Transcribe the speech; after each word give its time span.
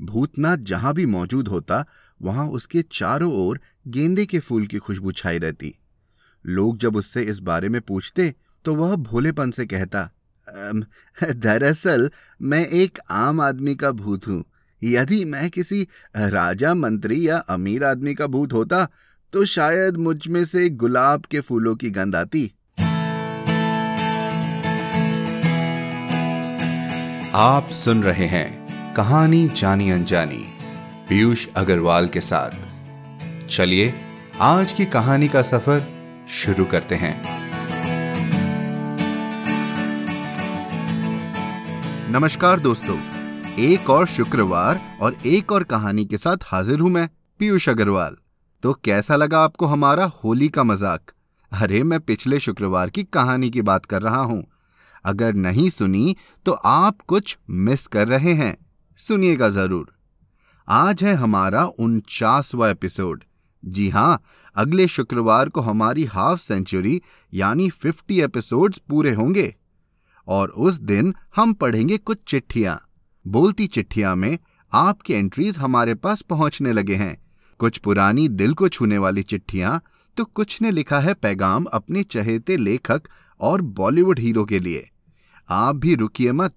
भूतनाथ 0.00 0.56
जहाँ 0.64 0.92
भी 0.94 1.06
मौजूद 1.06 1.48
होता, 1.48 1.84
वहाँ 2.20 2.46
उसके 2.48 2.82
चारों 2.92 3.32
ओर 3.38 3.60
गेंदे 3.88 4.26
के 4.26 4.38
फूल 4.38 4.66
की 4.66 4.78
खुशबू 4.78 5.12
छाई 5.12 5.38
रहती। 5.38 5.74
लोग 6.44 6.78
जब 6.78 6.96
उससे 6.96 7.22
इस 7.22 7.40
बारे 7.40 7.68
में 7.68 7.80
पूछते 7.80 8.34
तो 8.64 8.74
वह 8.74 8.94
भोलेपन 8.96 9.50
से 9.50 9.66
कहता 9.66 10.08
दरअसल 11.18 12.10
मैं 12.40 12.66
एक 12.66 12.98
आम 13.10 13.40
आदमी 13.40 13.74
का 13.74 13.90
भूत 13.92 14.26
हूँ। 14.28 14.44
यदि 14.82 15.24
मैं 15.24 15.48
किसी 15.50 15.82
राजा, 16.16 16.74
मंत्री 16.74 17.28
या 17.28 17.36
अमीर 17.48 17.84
आदमी 17.84 18.14
का 18.14 18.26
भूत 18.26 18.52
होता 18.52 18.86
तो 19.32 19.44
शायद 19.46 19.96
मुझमें 19.98 20.44
से 20.44 20.68
गुलाब 20.70 21.24
के 21.30 21.40
फूलों 21.40 21.74
की 21.76 21.90
गंध 21.90 22.16
आती। 22.16 22.50
आप 27.36 27.68
सुन 27.72 28.02
रहे 28.02 28.26
हैं 28.26 28.59
कहानी 29.00 29.48
जानी 29.48 29.90
अनजानी। 29.90 30.52
पीयूष 31.08 31.48
अग्रवाल 31.56 32.08
के 32.08 32.20
साथ। 32.20 32.50
चलिए, 33.46 33.94
आज 34.40 34.72
की 34.72 34.84
कहानी 34.84 35.28
का 35.28 35.42
सफ़र 35.42 35.86
शुरू 36.28 36.64
करते 36.64 36.94
हैं। 36.94 37.22
नमस्कार 42.12 42.60
दोस्तों, 42.60 42.98
एक 43.58 43.90
और 43.90 44.06
शुक्रवार 44.06 44.80
और 45.00 45.16
एक 45.26 45.52
और 45.52 45.64
कहानी 45.64 46.04
के 46.04 46.16
साथ 46.16 46.36
हाजिर 46.44 46.80
हूँ 46.80 46.90
मैं 46.90 47.08
पीयूष 47.38 47.68
अग्रवाल। 47.68 48.16
तो 48.62 48.72
कैसा 48.72 49.16
लगा 49.16 49.44
आपको 49.44 49.66
हमारा 49.66 50.04
होली 50.04 50.48
का 50.48 50.64
मज़ाक? 50.64 51.12
अरे, 51.52 51.82
मैं 51.82 52.00
पिछले 52.00 52.40
शुक्रवार 52.40 52.90
की 52.90 53.04
कहानी 53.04 53.50
की 53.50 53.62
बात 53.62 53.84
कर 53.84 54.02
रहा 54.02 54.22
हूँ। 54.22 54.44
अगर 55.04 55.34
नहीं 55.34 55.70
सुनी 55.70 56.16
तो 56.46 56.52
आप 56.52 57.00
कुछ 57.00 57.38
मिस 57.50 57.86
कर 57.86 58.08
रहे 58.08 58.32
हैं। 58.32 58.56
सुनिएगा 59.00 59.48
ज़रूर। 59.48 59.92
आज 60.68 61.04
है 61.04 61.14
हमारा 61.14 61.64
उनचासवा 61.64 62.70
एपिसोड। 62.70 63.24
जी 63.64 63.88
हाँ, 63.88 64.22
अगले 64.56 64.88
शुक्रवार 64.88 65.48
को 65.48 65.60
हमारी 65.60 66.04
हाफ़ 66.04 66.40
सेंचुरी, 66.40 67.02
यानी 67.34 67.70
फिफ्टी 67.70 68.20
एपिसोड्स 68.20 68.78
पूरे 68.78 69.12
होंगे। 69.12 69.56
और 70.28 70.48
उस 70.48 70.74
दिन 70.74 71.14
हम 71.36 71.52
पढ़ेंगे 71.52 71.98
कुछ 71.98 72.18
चिट्ठियाँ। 72.28 72.88
बोलती 73.26 73.66
चिट्ठियाँ 73.66 74.16
में 74.16 74.38
आपकी 74.72 75.14
एंट्रीज 75.14 75.58
हमारे 75.58 75.94
पास 75.94 76.22
पहुँचने 76.22 76.72
लगे 76.72 76.94
हैं। 76.94 77.16
कुछ 77.58 77.78
पुरानी 77.78 78.28
दिल 78.28 78.54
को 78.54 78.68
छूने 78.68 78.98
वाली 78.98 79.22
चिट्ठियाँ 79.22 79.82
तो 80.16 80.24
कुछ 80.24 80.62
ने 80.62 80.70
लिखा 80.70 81.00
है 81.00 81.14
पैगाम 81.14 81.64
अपने 81.64 82.02
चहेते 82.02 82.56
लेखक 82.56 83.02
और 83.40 83.60
बॉलीवुड 83.60 84.18
हीरो 84.18 84.44
के 84.44 84.58
लिए। 84.58 84.90
आप 85.48 85.76
भी 85.76 85.94
रुकिए 85.94 86.32
मत, 86.32 86.56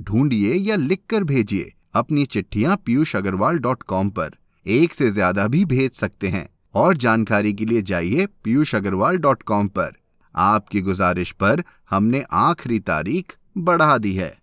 ढूंढिए 0.00 0.54
या 0.54 0.76
लिखकर 0.76 1.24
भेजिए। 1.24 1.72
अपनी 1.94 2.24
चिट्ठियाँ 2.24 2.76
पीयूष 2.76 3.16
अग्रवाल 3.16 3.58
डॉट 3.58 3.82
कॉम 3.82 4.10
पर। 4.10 4.30
एक 4.66 4.92
से 4.92 5.10
ज़्यादा 5.10 5.46
भी 5.46 5.64
भेज 5.64 5.92
सकते 5.92 6.28
हैं। 6.28 6.48
और 6.74 6.96
जानकारी 6.96 7.52
के 7.54 7.64
लिए 7.64 7.82
जाइए 7.82 8.26
पीयूष 8.26 8.74
अग्रवाल 8.74 9.16
डॉट 9.16 9.42
कॉम 9.42 9.68
पर। 9.68 9.92
आपकी 10.36 10.80
गुजारिश 10.80 11.32
पर 11.32 11.62
हमने 11.90 12.24
आखिरी 12.32 12.78
तारीख 12.78 13.36
बढ़ा 13.58 13.98
दी 13.98 14.14
है। 14.14 14.38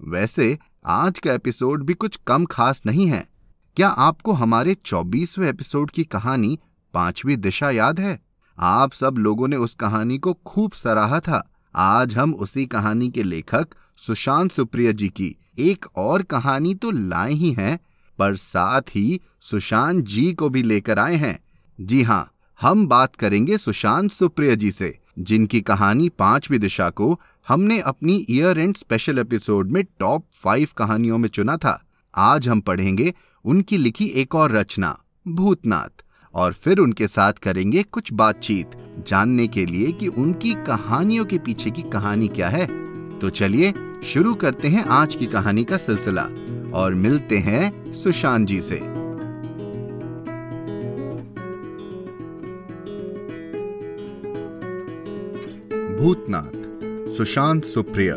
वैसे, 0.00 0.58
आज 0.86 1.18
का 1.18 1.32
एपिसोड 1.32 1.82
भी 1.82 1.94
कुछ 1.94 2.18
कम 2.26 2.44
खास 2.44 2.82
नहीं 2.86 3.06
है। 3.06 3.28
क्या 3.76 3.88
आपको 3.88 4.32
हमारे 4.32 4.74
चौबीसवें 4.74 5.48
एपिसोड 5.48 5.90
की 5.90 6.04
कहानी 6.04 6.58
पांचवी 6.94 7.36
दिशा 7.36 7.70
याद 7.70 8.00
है? 8.00 8.20
आप 8.58 8.92
सब 8.92 9.14
लोगों 9.18 9.48
ने 9.48 9.56
उस 9.56 9.74
कहानी 9.74 10.18
को 10.18 10.32
खूब 10.32 10.72
सराहा 10.72 11.20
था। 11.20 11.52
आज 11.74 12.16
हम 12.16 12.34
उसी 12.34 12.66
कहानी 12.66 13.08
के 13.08 13.22
लेखक 13.22 13.68
सुशांत 13.96 14.52
सुप्रिया 14.52 14.92
जी 14.92 15.08
की 15.08 15.36
एक 15.58 15.86
और 15.96 16.22
कहानी 16.22 16.74
तो 16.74 16.90
लाए 16.90 17.32
ही 17.32 17.52
हैं, 17.52 17.78
पर 18.18 18.36
साथ 18.36 18.96
ही 18.96 19.20
सुशांत 19.40 20.04
जी 20.04 20.32
को 20.32 20.48
भी 20.48 20.62
लेकर 20.62 20.98
आए 20.98 21.14
हैं। 21.14 21.38
जी 21.78 22.02
हाँ 22.02 22.30
हम 22.60 22.86
बात 22.86 23.16
करेंगे 23.16 23.58
सुशांत 23.58 24.10
सुप्रिया 24.10 24.54
जी 24.54 24.70
से, 24.70 24.98
जिनकी 25.18 25.60
कहानी 25.60 26.08
पांचवी 26.08 26.58
दिशा 26.58 26.90
को 26.90 27.20
हमने 27.48 27.78
अपनी 27.80 28.26
ईयर 28.30 28.58
एंड 28.58 28.76
स्पेशल 28.76 29.18
एपिसोड 29.18 29.70
में 29.70 29.82
टॉप 29.98 30.24
फाइव 30.34 30.68
कहानियों 30.76 31.18
में 31.18 31.28
चुना 31.28 31.56
था। 31.56 31.80
आज 32.14 32.48
हम 32.48 32.60
पढ़ेंगे 32.60 33.14
उनकी 33.44 33.76
लिखी 33.76 34.06
एक 34.06 34.34
और 34.34 34.52
रचना, 34.52 34.98
भूतनाथ, 35.28 36.04
और 36.34 36.52
फिर 36.52 36.78
उनके 36.78 37.08
साथ 37.08 37.32
करेंगे 37.32 37.82
कुछ 37.82 38.12
बातचीत, 38.12 38.70
जानने 39.08 39.46
के 39.48 39.66
लिए 39.66 39.92
कि 39.92 40.08
उनकी 40.08 40.54
कहानियों 40.66 41.24
के 41.24 41.38
पीछे 41.38 41.70
की 41.70 41.82
कहानी 41.82 42.28
क्या 42.28 42.48
है। 42.48 42.87
तो 43.20 43.30
चलिए 43.30 43.74
शुरू 44.04 44.34
करते 44.34 44.68
हैं 44.68 44.84
आज 44.84 45.14
की 45.14 45.26
कहानी 45.26 45.64
का 45.64 45.76
सिलसिला, 45.76 46.22
और 46.74 46.94
मिलते 46.94 47.38
हैं 47.38 47.92
सुशांत 47.94 48.48
जी 48.48 48.60
से। 48.60 48.76
भूतनाथ, 55.96 56.58
सुशांत 57.12 57.64
सुप्रिया। 57.64 58.16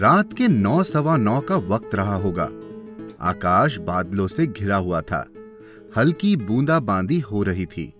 रात 0.00 0.32
के 0.32 0.48
नौ 0.48 0.82
सवा 0.82 1.16
नौ 1.16 1.40
का 1.40 1.56
वक्त 1.56 1.94
रहा 1.94 2.14
होगा। 2.14 2.50
आकाश 3.20 3.78
बादलों 3.78 4.26
से 4.26 4.46
घिरा 4.46 4.76
हुआ 4.76 5.00
था। 5.00 5.28
हल्की 5.96 6.36
बूंदाबांदी 6.36 7.20
हो 7.20 7.42
रही 7.42 7.66
थी। 7.66 7.94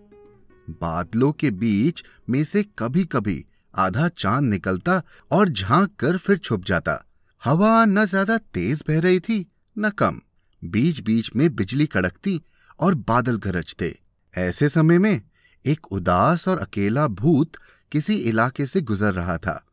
बादलों 0.71 1.33
के 1.33 1.51
बीच 1.51 2.05
में 2.31 2.45
से 2.45 2.65
कभी 2.79 3.05
कभी 3.05 3.45
आधा 3.75 4.09
चाँद 4.09 4.45
निकलता 4.45 5.03
और 5.31 5.49
झाँक 5.49 5.95
कर 5.99 6.17
फिर 6.17 6.37
छुप 6.37 6.65
जाता। 6.65 7.03
हवा 7.43 7.85
न 7.85 8.05
ज़्यादा 8.05 8.39
तेज 8.39 8.83
बह 8.89 9.01
रही 9.01 9.21
थी, 9.21 9.47
न 9.77 9.91
कम। 9.91 10.21
बीच 10.63 11.01
बीच 11.01 11.31
में 11.37 11.55
बिजली 11.55 11.87
कड़कती 11.87 12.41
और 12.81 12.95
बादल 12.95 13.37
गरजते 13.37 13.99
ऐसे 14.35 14.69
समय 14.69 14.99
में 14.99 15.21
एक 15.65 15.93
उदास 15.93 16.49
और 16.49 16.59
अकेला 16.59 17.07
भूत 17.09 17.57
किसी 17.93 18.15
इलाके 18.15 18.67
से 18.67 18.81
गुजर 18.81 19.13
रहा 19.15 19.37
था। 19.39 19.65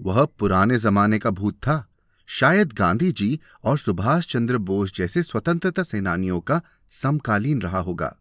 वह 0.00 0.24
पुराने 0.38 0.78
जमाने 0.78 1.18
का 1.18 1.30
भूत 1.30 1.54
था। 1.54 1.84
शायद 2.28 2.72
गांधी 2.72 3.12
जी 3.12 3.38
और 3.64 3.78
सुभाष 3.78 4.26
चंद्र 4.26 4.58
बोस 4.58 4.92
जैसे 4.96 5.22
स्वतंत्रता 5.22 5.82
सेनानियों 5.82 6.40
का 6.40 6.60
समकालीन 6.92 7.62
रहा 7.62 7.78
होगा। 7.78 8.16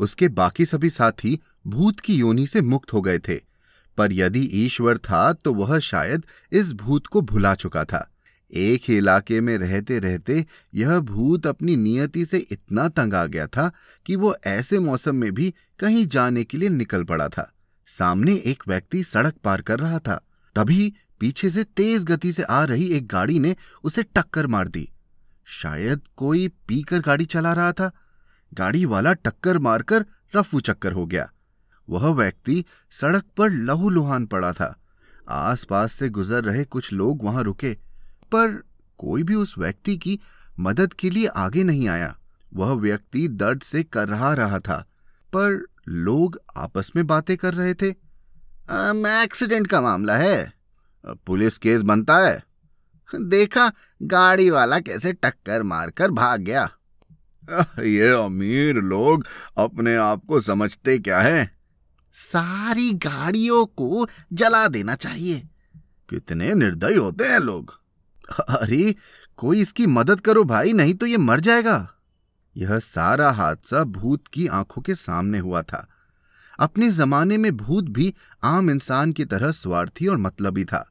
उसके 0.00 0.28
बाकी 0.28 0.64
सभी 0.64 0.90
साथी 0.90 1.38
भूत 1.66 2.00
की 2.00 2.14
योनि 2.14 2.46
से 2.46 2.60
मुक्त 2.60 2.92
हो 2.92 3.00
गए 3.00 3.18
थे। 3.18 3.40
पर 3.96 4.12
यदि 4.12 4.40
ईश्वर 4.54 4.98
था 4.98 5.32
तो 5.32 5.54
वह 5.54 5.78
शायद 5.78 6.24
इस 6.52 6.72
भूत 6.72 7.06
को 7.06 7.20
भुला 7.20 7.54
चुका 7.54 7.84
था। 7.84 8.08
एक 8.52 8.82
ही 8.88 8.96
इलाके 8.96 9.40
में 9.40 9.56
रहते 9.58 9.98
रहते 9.98 10.44
यह 10.74 10.98
भूत 11.00 11.46
अपनी 11.46 11.76
नियति 11.76 12.24
से 12.24 12.38
इतना 12.38 12.88
तंग 12.88 13.14
आ 13.14 13.26
गया 13.26 13.46
था 13.46 13.70
कि 14.06 14.16
वो 14.16 14.34
ऐसे 14.46 14.78
मौसम 14.78 15.14
में 15.14 15.32
भी 15.32 15.54
कहीं 15.78 16.06
जाने 16.06 16.44
के 16.44 16.58
लिए 16.58 16.68
निकल 16.68 17.04
पड़ा 17.04 17.28
था। 17.28 17.52
सामने 17.86 18.34
एक 18.34 18.62
व्यक्ति 18.68 19.02
सड़क 19.04 19.34
पार 19.44 19.62
कर 19.62 19.78
रहा 19.78 19.98
था। 19.98 20.20
तभी 20.56 20.92
पीछे 21.20 21.50
से 21.50 21.64
तेज 21.64 22.04
गति 22.04 22.32
से 22.32 22.42
आ 22.42 22.64
रही 22.64 22.86
एक 22.86 23.06
गाड़ी 23.06 23.38
ने 23.38 23.56
उसे 23.84 24.02
टक्कर 24.02 24.46
मार 24.46 24.68
दी। 24.68 24.88
शायद 25.44 26.00
कोई 26.16 26.48
पीकर 26.48 27.00
गाड़ी 27.00 27.24
चला 27.24 27.52
रहा 27.52 27.72
था। 27.72 27.90
गाड़ी 28.54 28.84
वाला 28.84 29.12
टक्कर 29.12 29.58
मारकर 29.58 30.04
रफू 30.36 30.60
चक्कर 30.60 30.92
हो 30.92 31.06
गया। 31.06 31.30
वह 31.88 32.08
व्यक्ति 32.14 32.64
सड़क 32.92 33.24
पर 33.36 33.50
लहूलुहान 33.50 34.26
पड़ा 34.26 34.52
था। 34.52 34.74
आसपास 35.28 35.92
से 35.92 36.08
गुजर 36.08 36.44
रहे 36.44 36.64
कुछ 36.64 36.92
लोग 36.92 37.24
वहाँ 37.24 37.42
रुके, 37.42 37.74
पर 38.32 38.62
कोई 38.98 39.22
भी 39.22 39.34
उस 39.34 39.54
व्यक्ति 39.58 39.96
की 39.96 40.18
मदद 40.60 40.92
के 40.92 41.10
लिए 41.10 41.26
आगे 41.26 41.64
नहीं 41.64 41.88
आया। 41.88 42.16
वह 42.52 42.72
व्यक्ति 42.72 43.26
दर्द 43.28 43.60
से 43.62 43.82
कर 43.82 44.08
रहा 44.08 44.32
रहा 44.34 44.58
था, 44.58 44.78
पर 45.32 45.66
लोग 45.88 46.38
आपस 46.56 46.90
में 46.96 47.06
बातें 47.06 47.36
कर 47.36 47.54
रहे 47.54 47.74
थे। 47.74 47.88
एक्सीडेंट 49.22 49.66
का 49.66 49.80
मामला 49.80 50.16
है। 50.16 50.52
पुलिस 51.26 51.58
केस 51.58 51.82
बनता 51.82 52.16
है। 52.18 52.42
देखा, 53.08 53.70
गाड़ी 54.02 54.48
वाला 54.50 54.78
कैसे 54.80 55.12
टक्कर 55.12 55.62
मारकर 55.62 56.10
भाग 56.10 56.40
गया। 56.40 56.70
ये 57.80 58.08
अमीर 58.14 58.76
लोग 58.76 59.26
अपने 59.58 59.96
आप 59.96 60.24
को 60.24 60.40
समझते 60.40 60.98
क्या 60.98 61.20
है? 61.20 61.50
सारी 62.12 62.92
गाड़ियों 62.92 63.66
को 63.66 64.08
जला 64.32 64.68
देना 64.68 64.94
चाहिए। 64.94 65.48
कितने 66.10 66.54
निर्दयी 66.54 66.96
होते 66.96 67.24
हैं 67.24 67.38
लोग। 67.38 67.80
अरे, 68.48 68.94
कोई 69.36 69.60
इसकी 69.60 69.86
मदद 69.86 70.20
करो 70.20 70.44
भाई, 70.44 70.72
नहीं 70.72 70.94
तो 70.94 71.06
ये 71.06 71.16
मर 71.16 71.40
जाएगा। 71.40 71.94
यह 72.56 72.78
सारा 72.78 73.30
हादसा 73.30 73.84
भूत 73.84 74.28
की 74.32 74.46
आँखों 74.46 74.82
के 74.82 74.94
सामने 74.94 75.38
हुआ 75.38 75.62
था। 75.62 75.88
अपने 76.58 76.92
जमाने 76.92 77.36
में 77.36 77.56
भूत 77.56 77.84
भी 77.84 78.14
आम 78.44 78.70
इंसान 78.70 79.12
की 79.12 79.24
तरह 79.24 79.50
स्वार्थी 79.50 80.06
और 80.06 80.16
मतलबी 80.16 80.64
था। 80.64 80.90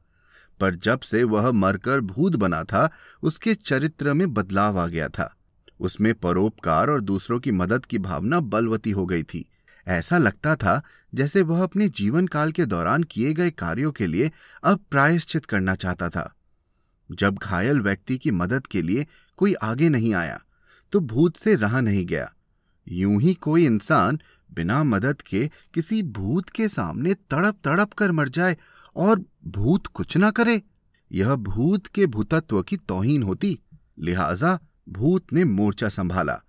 पर 0.60 0.74
जब 0.74 1.00
से 1.00 1.24
वह 1.24 1.50
मरकर 1.50 2.00
भूत 2.00 2.36
बना 2.36 2.64
था, 2.64 2.90
उसके 3.22 3.54
चरित्र 3.54 4.12
में 4.12 4.34
बदलाव 4.34 4.80
आ 4.80 4.86
गया 4.86 5.08
था। 5.08 5.36
उसमें 5.80 6.14
परोपकार 6.14 6.90
और 6.90 7.00
दूसरों 7.00 7.40
की 7.40 7.50
मदद 7.50 7.86
की 7.86 7.98
भावना 7.98 8.40
बलवती 8.40 8.90
हो 8.90 9.06
गई 9.06 9.22
थी। 9.22 9.48
ऐसा 9.86 10.18
लगता 10.18 10.54
था 10.56 10.80
जैसे 11.12 11.42
वह 11.42 11.62
अपने 11.62 11.88
जीवन 11.88 12.26
काल 12.26 12.52
के 12.52 12.66
दौरान 12.66 13.02
किए 13.02 13.32
गए 13.34 13.50
कार्यों 13.50 13.92
के 13.92 14.06
लिए 14.06 14.30
अब 14.64 14.80
प्रायश्चित 14.90 15.46
करना 15.46 15.74
चाहता 15.74 16.08
था। 16.08 16.32
जब 17.10 17.38
घायल 17.38 17.80
व्यक्ति 17.80 18.18
की 18.18 18.30
मदद 18.30 18.66
के 18.66 18.82
लिए 18.82 19.06
कोई 19.36 19.54
आगे 19.54 19.88
नहीं 19.88 20.14
आया 20.14 20.40
तो 20.92 21.00
भूत 21.00 21.36
से 21.36 21.54
रहा 21.54 21.80
नहीं 21.80 22.04
गया। 22.06 22.32
यूँ 22.86 23.20
ही 23.22 23.34
कोई 23.34 23.64
इंसान 23.66 24.18
बिना 24.50 24.82
मदद 24.84 25.22
के 25.22 25.50
किसी 25.74 26.02
भूत 26.02 26.48
के 26.50 26.68
सामने 26.68 27.14
तड़प 27.14 27.58
तड़प 27.64 27.92
कर 27.92 28.12
मर 28.12 28.28
जाए 28.28 28.56
और 28.96 29.24
भूत 29.46 29.86
कुछ 29.86 30.16
ना 30.16 30.30
करे। 30.30 30.60
यह 31.10 31.34
भूत 31.34 31.86
के 31.86 32.06
भूतत्व 32.06 32.62
की 32.62 32.76
तोहीन 32.76 33.22
होती, 33.22 33.58
लिहाजा 33.98 34.58
भूत 34.88 35.32
ने 35.32 35.44
मोर्चा 35.44 35.88
संभाला। 35.88 36.40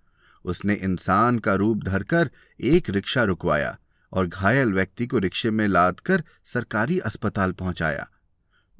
उसने 0.44 0.74
इंसान 0.74 1.38
का 1.38 1.54
रूप 1.54 1.82
धरकर 1.84 2.30
एक 2.60 2.90
रिक्शा 2.90 3.22
रुकवाया 3.22 3.78
और 4.12 4.26
घायल 4.26 4.72
व्यक्ति 4.72 5.06
को 5.06 5.18
रिक्शे 5.18 5.50
में 5.50 5.66
लाद 5.68 6.00
कर 6.00 6.24
सरकारी 6.44 6.98
अस्पताल 6.98 7.52
पहुँचाया। 7.52 8.08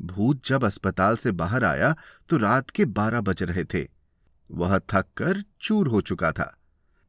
भूत 0.01 0.47
जब 0.47 0.65
अस्पताल 0.65 1.17
से 1.17 1.33
बाहर 1.33 1.65
आया 1.65 1.95
तो 2.29 2.37
रात 2.37 2.71
के 2.71 2.85
बारह 2.85 3.21
बज 3.21 3.43
रहे 3.43 3.65
थे। 3.65 3.89
वह 4.51 4.79
थक 4.79 5.07
कर 5.17 5.43
चूर 5.61 5.89
हो 5.89 6.01
चुका 6.01 6.33
था। 6.33 6.57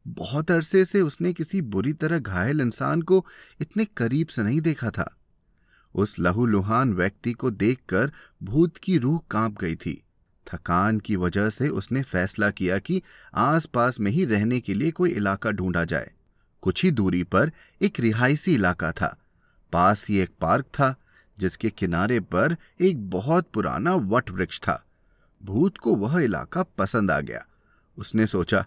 बहुत 0.05 0.51
अरसे 0.51 0.85
से 0.85 1.01
उसने 1.01 1.33
किसी 1.33 1.61
बुरी 1.61 1.93
तरह 1.93 2.19
घायल 2.19 2.61
इंसान 2.61 3.01
को 3.01 3.25
इतने 3.61 3.85
करीब 3.85 4.27
से 4.27 4.43
नहीं 4.43 4.61
देखा 4.61 4.89
था। 4.89 5.15
उस 5.95 6.19
लहूलुहान 6.19 6.93
व्यक्ति 6.93 7.33
को 7.33 7.51
देखकर 7.51 8.11
भूत 8.43 8.77
की 8.77 8.97
रूह 8.97 9.21
काँप 9.31 9.59
गई 9.59 9.75
थी। 9.75 10.01
थकान 10.53 11.00
की 11.00 11.15
वजह 11.15 11.50
से 11.50 11.68
उसने 11.68 12.01
फैसला 12.01 12.50
किया 12.50 12.80
कि 12.80 13.01
आसपास 13.36 14.00
में 14.00 14.12
ही 14.12 14.25
रहने 14.25 14.59
के 14.59 14.74
लिए 14.74 14.92
कोई 14.92 15.09
इलाका 15.09 15.51
ढूंढा 15.51 15.83
जाए। 15.83 16.12
कुछ 16.62 16.83
ही 16.83 16.92
दूरी 16.92 17.24
पर 17.24 17.51
एक 17.81 18.00
रिहायशी 18.00 18.53
इलाका 18.53 18.92
था। 18.92 19.18
पास 19.74 20.06
ही 20.09 20.18
एक 20.18 20.30
पार्क 20.42 20.65
था 20.65 20.95
जिसके 21.39 21.69
किनारे 21.69 22.19
पर 22.19 22.57
एक 22.81 23.09
बहुत 23.09 23.50
पुराना 23.53 23.95
वट 23.95 24.30
वृक्ष 24.30 24.59
था। 24.59 24.86
भूत 25.44 25.77
को 25.77 25.95
वह 25.95 26.24
इलाका 26.24 26.63
पसंद 26.63 27.12
आ 27.12 27.19
गया। 27.19 27.45
उसने 27.98 28.27
सोचा 28.27 28.65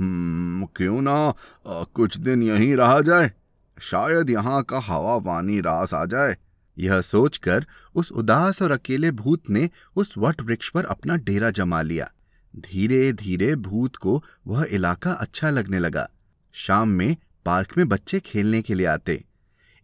हम्म 0.00 0.66
क्यों 0.76 1.02
ना 1.02 1.28
आ, 1.66 1.84
कुछ 1.84 2.18
दिन 2.18 2.42
यहीं 2.42 2.76
रहा 2.76 3.00
जाए। 3.00 3.32
शायद 3.80 4.30
यहाँ 4.30 4.62
का 4.62 4.78
हवा 4.78 5.18
पानी 5.18 5.60
रास 5.60 5.94
आ 5.94 6.04
जाए। 6.04 6.36
यह 6.78 7.00
सोचकर 7.00 7.66
उस 7.94 8.12
उदास 8.12 8.62
और 8.62 8.70
अकेले 8.70 9.10
भूत 9.10 9.50
ने 9.50 9.70
उस 9.96 10.14
वट 10.18 10.40
वृक्ष 10.40 10.70
पर 10.70 10.84
अपना 10.84 11.16
डेरा 11.16 11.50
जमा 11.50 11.82
लिया। 11.82 12.12
धीरे 12.56 13.12
धीरे 13.12 13.56
भूत 13.56 13.96
को 13.96 14.24
वह 14.46 14.66
इलाका 14.70 15.12
अच्छा 15.12 15.50
लगने 15.50 15.78
लगा। 15.78 16.10
शाम 16.52 16.88
में 16.88 17.16
पार्क 17.46 17.78
में 17.78 17.88
बच्चे 17.88 18.20
खेलने 18.20 18.62
के 18.62 18.74
लिए 18.74 18.86
आते। 18.86 19.24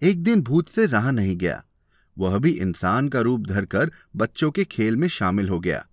एक 0.02 0.23
दिन 0.23 0.43
भूत 0.43 0.69
से 0.69 0.87
रहा 0.87 1.11
नहीं 1.11 1.37
गया। 1.37 1.64
वह 2.19 2.38
भी 2.38 2.50
इंसान 2.50 3.08
का 3.08 3.20
रूप 3.20 3.47
धरकर 3.47 3.93
बच्चों 4.17 4.50
के 4.50 4.64
खेल 4.64 4.97
में 4.97 5.08
शामिल 5.08 5.49
हो 5.49 5.61
गया। 5.61 5.87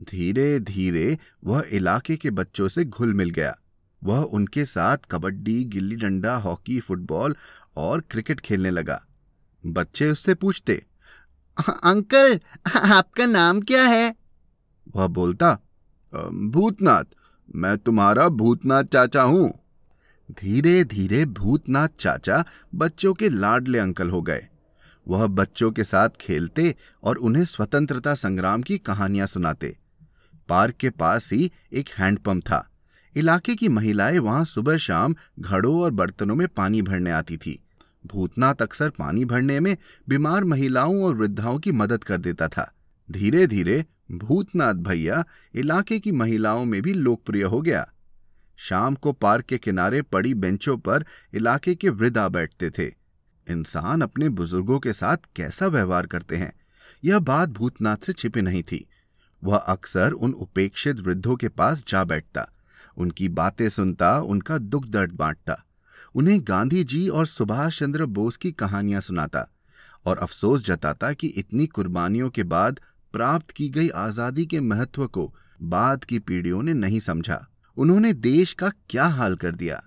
धीरे 0.00 0.60
धीरे 0.60 1.18
वह 1.44 1.64
इलाके 1.72 2.16
के 2.16 2.30
बच्चों 2.30 2.68
से 2.68 2.84
घुल 2.84 3.14
मिल 3.14 3.30
गया। 3.30 3.58
वह 4.04 4.18
उनके 4.18 4.64
साथ 4.64 4.98
कबड्डी, 5.10 5.64
गिल्ली 5.64 5.96
डंडा, 5.96 6.36
हॉकी, 6.36 6.80
फुटबॉल 6.80 7.36
और 7.76 8.00
क्रिकेट 8.00 8.40
खेलने 8.40 8.70
लगा। 8.70 9.06
बच्चे 9.64 10.10
उससे 10.10 10.34
पूछते, 10.34 10.74
अंकल, 11.84 12.38
आपका 12.66 13.26
नाम 13.26 13.60
क्या 13.60 13.82
है? 13.84 14.14
वह 14.94 15.06
बोलता 15.08 15.52
भूतनाथ। 16.12 17.04
मैं 17.54 17.76
तुम्हारा 17.78 18.28
भूतनाथ 18.30 18.84
चाचा 18.84 19.22
हूँ। 19.22 19.48
धीरे 20.32 20.82
धीरे 20.84 21.24
भूतनाथ 21.26 21.88
चाचा 21.98 22.44
बच्चों 22.74 23.12
के 23.14 23.28
लाडले 23.30 23.78
अंकल 23.78 24.10
हो 24.10 24.20
गए। 24.22 24.46
वह 25.06 25.26
बच्चों 25.26 25.70
के 25.72 25.84
साथ 25.84 26.08
खेलते 26.20 26.74
और 27.02 27.16
उन्हें 27.18 27.44
स्वतंत्रता 27.44 28.14
संग्राम 28.14 28.62
की 28.62 28.78
कहानियाँ 28.78 29.26
सुनाते। 29.26 29.76
पार्क 30.48 30.76
के 30.76 30.90
पास 30.90 31.28
ही 31.32 31.50
एक 31.72 31.88
हैंडपंप 31.98 32.42
था। 32.42 32.66
इलाके 33.16 33.54
की 33.54 33.68
महिलाएँ 33.68 34.18
वहाँ 34.18 34.44
सुबह 34.44 34.76
शाम 34.78 35.14
घड़ों 35.40 35.80
और 35.80 35.90
बर्तनों 35.92 36.34
में 36.34 36.46
पानी 36.48 36.82
भरने 36.82 37.10
आती 37.10 37.36
थी। 37.36 37.58
भूतनाथ 38.04 38.62
अक्सर 38.62 38.90
पानी 38.90 39.24
भरने 39.24 39.60
में 39.60 39.76
बीमार 40.08 40.44
महिलाओं 40.44 41.02
और 41.02 41.14
वृद्धाओं 41.14 41.58
की 41.58 41.72
मदद 41.72 42.04
कर 42.04 42.18
देता 42.18 42.48
था। 42.48 42.72
धीरे 43.08 43.46
धीरे 43.46 43.84
भूतनाथ 44.12 44.74
भैया 44.74 45.24
इलाके 45.54 45.98
की 45.98 46.12
महिलाओं 46.12 46.64
में 46.64 46.80
भी 46.82 46.94
लोकप्रिय 46.94 47.42
हो 47.42 47.60
गया। 47.60 47.86
शाम 48.58 48.94
को 48.94 49.12
पार्क 49.12 49.44
के 49.44 49.58
किनारे 49.58 50.02
पड़ी 50.02 50.34
बेंचों 50.34 50.76
पर 50.78 51.04
इलाके 51.34 51.74
के 51.74 51.88
वृद्धा 51.88 52.28
बैठते 52.28 52.70
थे। 52.70 52.86
इंसान 53.46 54.02
अपने 54.02 54.28
बुज़ुर्गों 54.28 54.78
के 54.78 54.92
साथ 54.92 55.16
कैसा 55.36 55.66
व्यवहार 55.66 56.06
करते 56.06 56.36
हैं, 56.36 56.52
यह 57.04 57.18
बात 57.18 57.48
भूतनाथ 57.48 57.96
से 57.96 58.12
छिपी 58.12 58.42
नहीं 58.42 58.62
थी। 58.62 58.86
वह 59.42 59.56
अक्सर 59.56 60.12
उन 60.12 60.32
उपेक्षित 60.32 61.00
वृद्धों 61.00 61.36
के 61.36 61.48
पास 61.48 61.84
जा 61.88 62.04
बैठता, 62.04 62.46
उनकी 62.96 63.28
बातें 63.28 63.68
सुनता, 63.68 64.18
उनका 64.20 64.58
दुख 64.58 64.88
दर्द 64.88 65.12
बांटता। 65.12 65.64
उन्हें 66.14 66.40
गांधी 66.48 66.84
जी 66.84 67.08
और 67.08 67.26
सुभाष 67.26 67.78
चंद्र 67.78 68.06
बोस 68.06 68.36
की 68.36 68.52
कहानियाँ 68.52 69.00
सुनाता 69.00 69.46
और 70.06 70.18
अफसोस 70.18 70.64
जताता 70.64 71.12
कि 71.12 71.26
इतनी 71.26 71.66
कुर्बानियों 71.66 72.30
के 72.30 72.42
बाद 72.42 72.80
प्राप्त 73.14 73.50
की 73.50 73.68
गई 73.68 73.88
आज़ादी 73.88 74.46
के 74.46 74.60
महत्व 74.60 75.06
को 75.06 75.32
बाद 75.62 76.04
की 76.04 76.18
पीढ़ियों 76.18 76.62
ने 76.62 76.72
नहीं 76.72 77.00
समझा। 77.00 77.46
उन्होंने 77.76 78.12
देश 78.12 78.52
का 78.52 78.70
क्या 78.90 79.06
हाल 79.06 79.36
कर 79.36 79.54
दिया? 79.54 79.82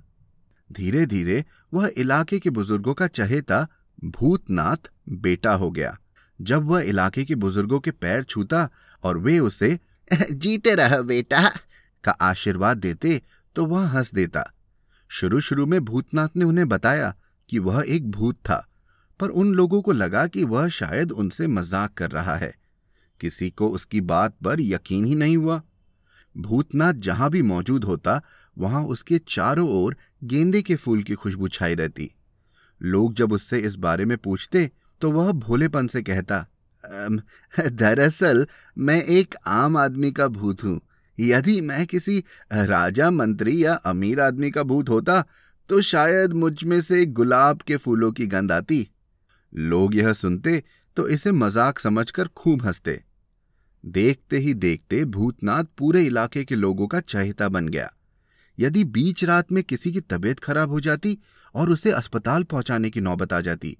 धीरे 0.70 1.06
धीरे 1.06 1.44
वह 1.74 1.92
इलाके 1.98 2.40
के 2.40 2.50
बुज़ुर्गों 2.50 2.94
का 2.94 3.08
चहेता 3.08 3.68
भूतनाथ 4.04 4.90
बेटा 5.10 5.54
हो 5.54 5.70
गया। 5.72 5.98
जब 6.40 6.64
वह 6.64 6.82
इलाके 6.82 7.24
के 7.26 7.36
बुज़ुर्गों 7.36 7.80
के 7.80 7.92
पैर 7.92 8.24
छूता 8.24 8.70
और 9.04 9.18
वे 9.18 9.38
उसे, 9.40 9.80
जीते 10.32 10.76
रह 10.76 11.02
बेटा 11.02 11.50
का 12.04 12.12
आशीर्वाद 12.12 12.78
देते 12.78 13.22
तो 13.56 13.66
वह 13.66 13.88
हंस 13.88 14.14
देता। 14.14 14.44
शुरू 15.14 15.40
शुरू 15.40 15.66
में 15.66 15.80
भूतनाथ 15.86 16.30
ने 16.36 16.46
उन्हें 16.46 16.68
बताया 16.70 17.14
कि 17.50 17.60
वह 17.60 17.84
एक 17.88 18.10
भूत 18.12 18.36
था, 18.40 18.56
पर 19.20 19.30
उन 19.30 19.54
लोगों 19.54 19.82
को 19.82 19.92
लगा 19.92 20.26
कि 20.28 20.44
वह 20.44 20.68
शायद 20.70 21.12
उनसे 21.14 21.48
मज़ाक 21.48 21.94
कर 21.94 22.12
रहा 22.12 22.36
है। 22.36 22.54
किसी 23.22 23.50
को 23.50 23.68
उसकी 23.70 24.02
बात 24.04 24.36
पर 24.44 24.62
यकीन 24.62 25.06
ही 25.06 25.16
नहीं 25.16 25.36
हुआ। 25.38 25.62
भूतनाथ 26.36 26.94
जहाँ 27.00 27.30
भी 27.30 27.42
मौजूद 27.44 27.84
होता, 27.84 28.22
वहाँ 28.58 28.84
उसके 28.86 29.20
चारों 29.28 29.70
ओर 29.74 29.96
गेंदे 30.24 30.62
के 30.62 30.76
फूल 30.76 31.04
की 31.04 31.14
खुशबू 31.16 31.48
छाई 31.50 31.76
रहती। 31.76 32.10
लोग 32.82 33.14
जब 33.14 33.34
उससे 33.34 33.60
इस 33.60 33.76
बारे 33.78 34.06
में 34.06 34.18
पूछते 34.18 34.70
तो 35.02 35.12
वह 35.12 35.32
भोलेपन 35.34 35.88
से 35.88 36.02
कहता 36.02 36.46
दरअसल, 36.84 38.46
मैं 38.78 39.02
एक 39.04 39.36
आम 39.48 39.78
आदमी 39.78 40.12
का 40.12 40.28
भूत 40.30 40.64
हूँ। 40.64 40.80
यदि 41.18 41.60
मैं 41.62 41.86
किसी 41.86 42.24
राजा, 42.52 43.10
मंत्री 43.12 43.64
या 43.64 43.74
अमीर 43.86 44.20
आदमी 44.20 44.52
का 44.52 44.64
भूत 44.64 44.90
होता 44.90 45.24
तो 45.70 45.82
शायद 45.84 46.34
मुझमें 46.34 46.80
से 46.82 47.06
गुलाब 47.08 47.62
के 47.62 47.78
फूलों 47.78 48.12
की 48.12 48.28
गंध 48.28 48.52
आती। 48.52 48.88
लोग 49.54 49.96
यह 49.96 50.14
सुनते 50.14 50.64
तो 50.98 51.08
इसे 51.08 51.32
मज़ाक 51.32 51.80
समझकर 51.80 52.28
खूब 52.28 52.66
हँसते। 52.66 53.02
देखते 53.84 54.38
ही 54.38 54.54
देखते 54.54 55.04
भूतनाथ 55.08 55.64
पूरे 55.78 56.02
इलाके 56.02 56.44
के 56.44 56.56
लोगों 56.56 56.88
का 56.88 57.00
चहेता 57.00 57.50
बन 57.50 57.68
गया। 57.68 57.92
यदि 58.58 58.84
बीच 58.86 59.24
रात 59.24 59.52
में 59.52 59.64
किसी 59.64 59.92
की 59.92 60.00
तबीयत 60.00 60.40
खराब 60.40 60.70
हो 60.70 60.80
जाती 60.80 61.18
और 61.56 61.70
उसे 61.70 61.92
अस्पताल 61.92 62.44
पहुँचाने 62.44 62.90
की 62.90 63.02
नौबत 63.02 63.34
आ 63.34 63.40
जाती 63.42 63.78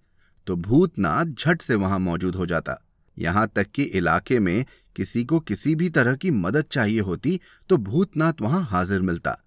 तो 0.48 0.56
भूतनाथ 0.58 1.26
झट 1.26 1.62
से 1.62 1.76
वहाँ 1.76 2.00
मौजूद 2.00 2.36
हो 2.36 2.46
जाता। 2.46 2.80
यहाँ 3.18 3.48
तक 3.56 3.68
कि 3.72 3.84
इलाके 3.84 4.40
में 4.40 4.66
किसी 4.96 5.24
को 5.26 5.40
किसी 5.40 5.76
भी 5.76 5.90
तरह 5.90 6.16
की 6.16 6.32
मदद 6.32 6.66
चाहिए 6.72 7.00
होती 7.00 7.40
तो 7.70 7.78
भूतनाथ 7.78 8.34
वहाँ 8.42 8.64
हाजिर 8.64 9.02
मिलता। 9.02 9.38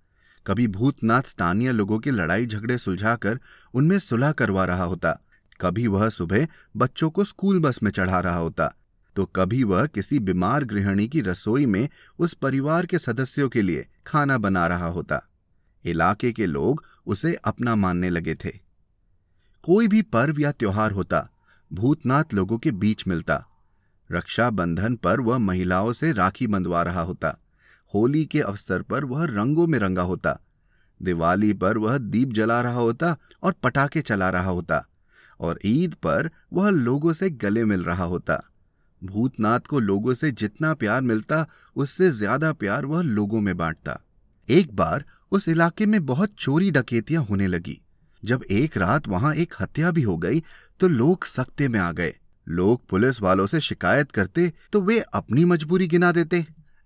कभी 0.46 0.66
भूतनाथ 0.68 1.22
स्थानीय 1.22 1.72
लोगों 1.72 1.98
की 1.98 2.10
लड़ाई 2.10 2.46
झगड़े 2.46 2.78
सुलझाकर 2.78 3.38
उनमें 3.74 3.98
सुलह 3.98 4.32
करवा 4.32 4.64
रहा 4.64 4.84
होता। 4.84 5.18
कभी 5.60 5.86
वह 5.86 6.08
सुबह 6.08 6.46
बच्चों 6.76 7.10
को 7.10 7.24
स्कूल 7.24 7.60
बस 7.60 7.82
में 7.82 7.90
चढ़ा 7.90 8.20
रहा 8.20 8.36
होता। 8.36 8.72
तो 9.16 9.24
कभी 9.26 9.62
वह 9.64 9.86
किसी 9.86 10.18
बीमार 10.18 10.64
गृहिणी 10.64 11.08
की 11.08 11.20
रसोई 11.20 11.66
में 11.66 11.88
उस 12.18 12.34
परिवार 12.34 12.86
के 12.86 12.98
सदस्यों 12.98 13.48
के 13.48 13.62
लिए 13.62 13.86
खाना 14.06 14.38
बना 14.38 14.66
रहा 14.66 14.86
होता। 14.86 15.20
इलाके 15.84 16.32
के 16.32 16.46
लोग 16.46 16.84
उसे 17.06 17.34
अपना 17.34 17.74
मानने 17.74 18.10
लगे 18.10 18.34
थे। 18.34 18.50
कोई 19.64 19.88
भी 19.88 20.02
पर्व 20.02 20.40
या 20.40 20.52
त्योहार 20.52 20.92
होता, 20.92 21.28
भूतनाथ 21.72 22.34
लोगों 22.34 22.58
के 22.58 22.70
बीच 22.70 23.06
मिलता। 23.08 23.44
रक्षाबंधन 24.10 24.94
पर 24.94 25.20
वह 25.20 25.38
महिलाओं 25.38 25.92
से 25.92 26.12
राखी 26.12 26.46
बंधवा 26.46 26.82
रहा 26.82 27.00
होता। 27.00 27.36
होली 27.94 28.24
के 28.24 28.40
अवसर 28.40 28.82
पर 28.82 29.04
वह 29.04 29.24
रंगों 29.24 29.66
में 29.66 29.78
रंगा 29.78 30.02
होता। 30.02 30.38
दिवाली 31.00 31.52
पर 31.52 31.78
वह 31.78 31.96
दीप 31.98 32.32
जला 32.32 32.60
रहा 32.62 32.80
होता 32.80 33.16
और 33.42 33.54
पटाखे 33.62 34.00
चला 34.02 34.28
रहा 34.30 34.50
होता 34.50 34.84
और 35.40 35.58
ईद 35.64 35.94
पर 35.94 36.30
वह 36.52 36.68
लोगों 36.70 37.12
से 37.12 37.30
गले 37.30 37.64
मिल 37.64 37.84
रहा 37.84 38.04
होता। 38.04 38.42
भूतनाथ 39.02 39.60
को 39.60 39.78
लोगों 39.80 40.14
से 40.14 40.30
जितना 40.32 40.72
प्यार 40.74 41.00
मिलता, 41.00 41.46
उससे 41.76 42.10
ज़्यादा 42.10 42.52
प्यार 42.52 42.86
वह 42.86 43.02
लोगों 43.02 43.40
में 43.40 43.56
बांटता। 43.56 44.00
एक 44.48 44.74
बार 44.76 45.04
उस 45.32 45.48
इलाके 45.48 45.86
में 45.86 46.04
बहुत 46.06 46.34
चोरी 46.38 46.70
डकेतियाँ 46.70 47.22
होने 47.24 47.46
लगी। 47.46 47.80
जब 48.22 48.44
एक 48.50 48.76
रात 48.76 49.08
वहाँ 49.08 49.34
एक 49.34 49.54
हत्या 49.60 49.90
भी 49.90 50.02
हो 50.02 50.16
गई 50.16 50.42
तो 50.80 50.88
लोग 50.88 51.24
सख्ते 51.26 51.68
में 51.68 51.78
आ 51.80 51.90
गए। 51.92 52.14
लोग 52.48 52.86
पुलिस 52.88 53.22
वालों 53.22 53.46
से 53.46 53.60
शिकायत 53.60 54.10
करते 54.10 54.52
तो 54.72 54.80
वे 54.80 54.98
अपनी 55.14 55.44
मजबूरी 55.44 55.86
गिना 55.86 56.12
देते। 56.12 56.40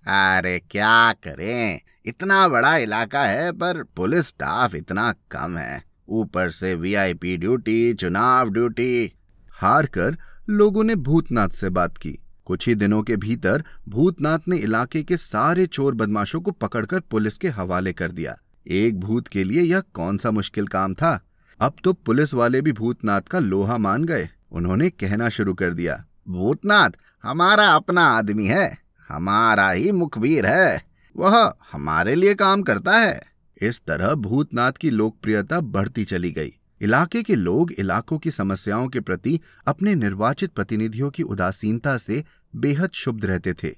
अरे 0.06 0.58
क्या 0.70 1.12
करें? 1.12 1.80
इतना 2.06 2.48
बड़ा 2.48 2.76
इलाका 2.76 3.22
है, 3.22 3.52
पर 3.52 3.82
पुलिस 3.82 4.26
स्टाफ 4.26 4.74
इतना 4.74 5.12
कम 5.30 5.58
है। 5.58 5.82
ऊपर 6.08 6.50
से 6.50 6.74
वीआईपी 6.74 7.36
ड्यूटी 7.36 7.94
चुनाव 7.94 8.50
ड्यूटी 8.50 9.12
हार 9.52 9.86
कर 9.86 10.16
लोगों 10.50 10.84
ने 10.84 10.94
भूतनाथ 10.94 11.48
से 11.48 11.70
बात 11.70 11.96
की। 11.96 12.18
कुछ 12.44 12.68
ही 12.68 12.74
दिनों 12.74 13.02
के 13.02 13.16
भीतर 13.16 13.64
भूतनाथ 13.88 14.38
ने 14.48 14.56
इलाके 14.56 15.02
के 15.02 15.16
सारे 15.16 15.66
चोर 15.66 15.94
बदमाशों 15.94 16.40
को 16.40 16.50
पकड़कर 16.50 17.00
पुलिस 17.00 17.38
के 17.38 17.48
हवाले 17.48 17.92
कर 17.92 18.12
दिया। 18.12 18.36
एक 18.66 19.00
भूत 19.00 19.28
के 19.28 19.44
लिए 19.44 19.62
यह 19.62 19.80
कौन 19.80 20.18
सा 20.18 20.30
मुश्किल 20.30 20.66
काम 20.66 20.94
था? 20.94 21.20
अब 21.60 21.74
तो 21.84 21.92
पुलिस 21.92 22.34
वाले 22.34 22.60
भी 22.60 22.72
भूतनाथ 22.72 23.20
का 23.20 23.38
लोहा 23.38 23.78
मान 23.78 24.04
गए। 24.04 24.28
उन्होंने 24.52 24.90
कहना 24.90 25.28
शुरू 25.28 25.54
कर 25.54 25.74
दिया, 25.74 26.04
भूतनाथ, 26.28 26.90
हमारा 27.22 27.66
अपना 27.66 28.02
आदमी 28.02 28.46
है, 28.46 28.78
हमारा 29.08 29.70
ही 29.70 29.92
मुखबीर 29.92 30.46
है, 30.46 30.84
वह 31.16 31.54
हमारे 31.72 32.14
लिए 32.14 32.34
काम 32.34 32.62
करता 32.62 32.92
है। 32.92 33.22
इस 33.62 33.80
तरह 33.80 34.14
भूतनाथ 34.14 34.72
की 34.72 34.90
लोकप्रियता 34.90 35.60
बढ़ती 35.60 36.04
चली 36.04 36.30
गई। 36.30 36.52
इलाके 36.80 37.22
के 37.22 37.34
लोग 37.34 37.72
इलाकों 37.72 38.18
की 38.18 38.30
समस्याओं 38.30 38.88
के 38.88 39.00
प्रति 39.00 39.40
अपने 39.66 39.94
निर्वाचित 39.94 40.52
प्रतिनिधियों 40.52 41.10
की 41.10 41.22
उदासीनता 41.22 41.96
से 41.96 42.24
बेहद 42.56 42.90
शुभ 42.90 43.24
रहते 43.24 43.52
थे। 43.52 43.76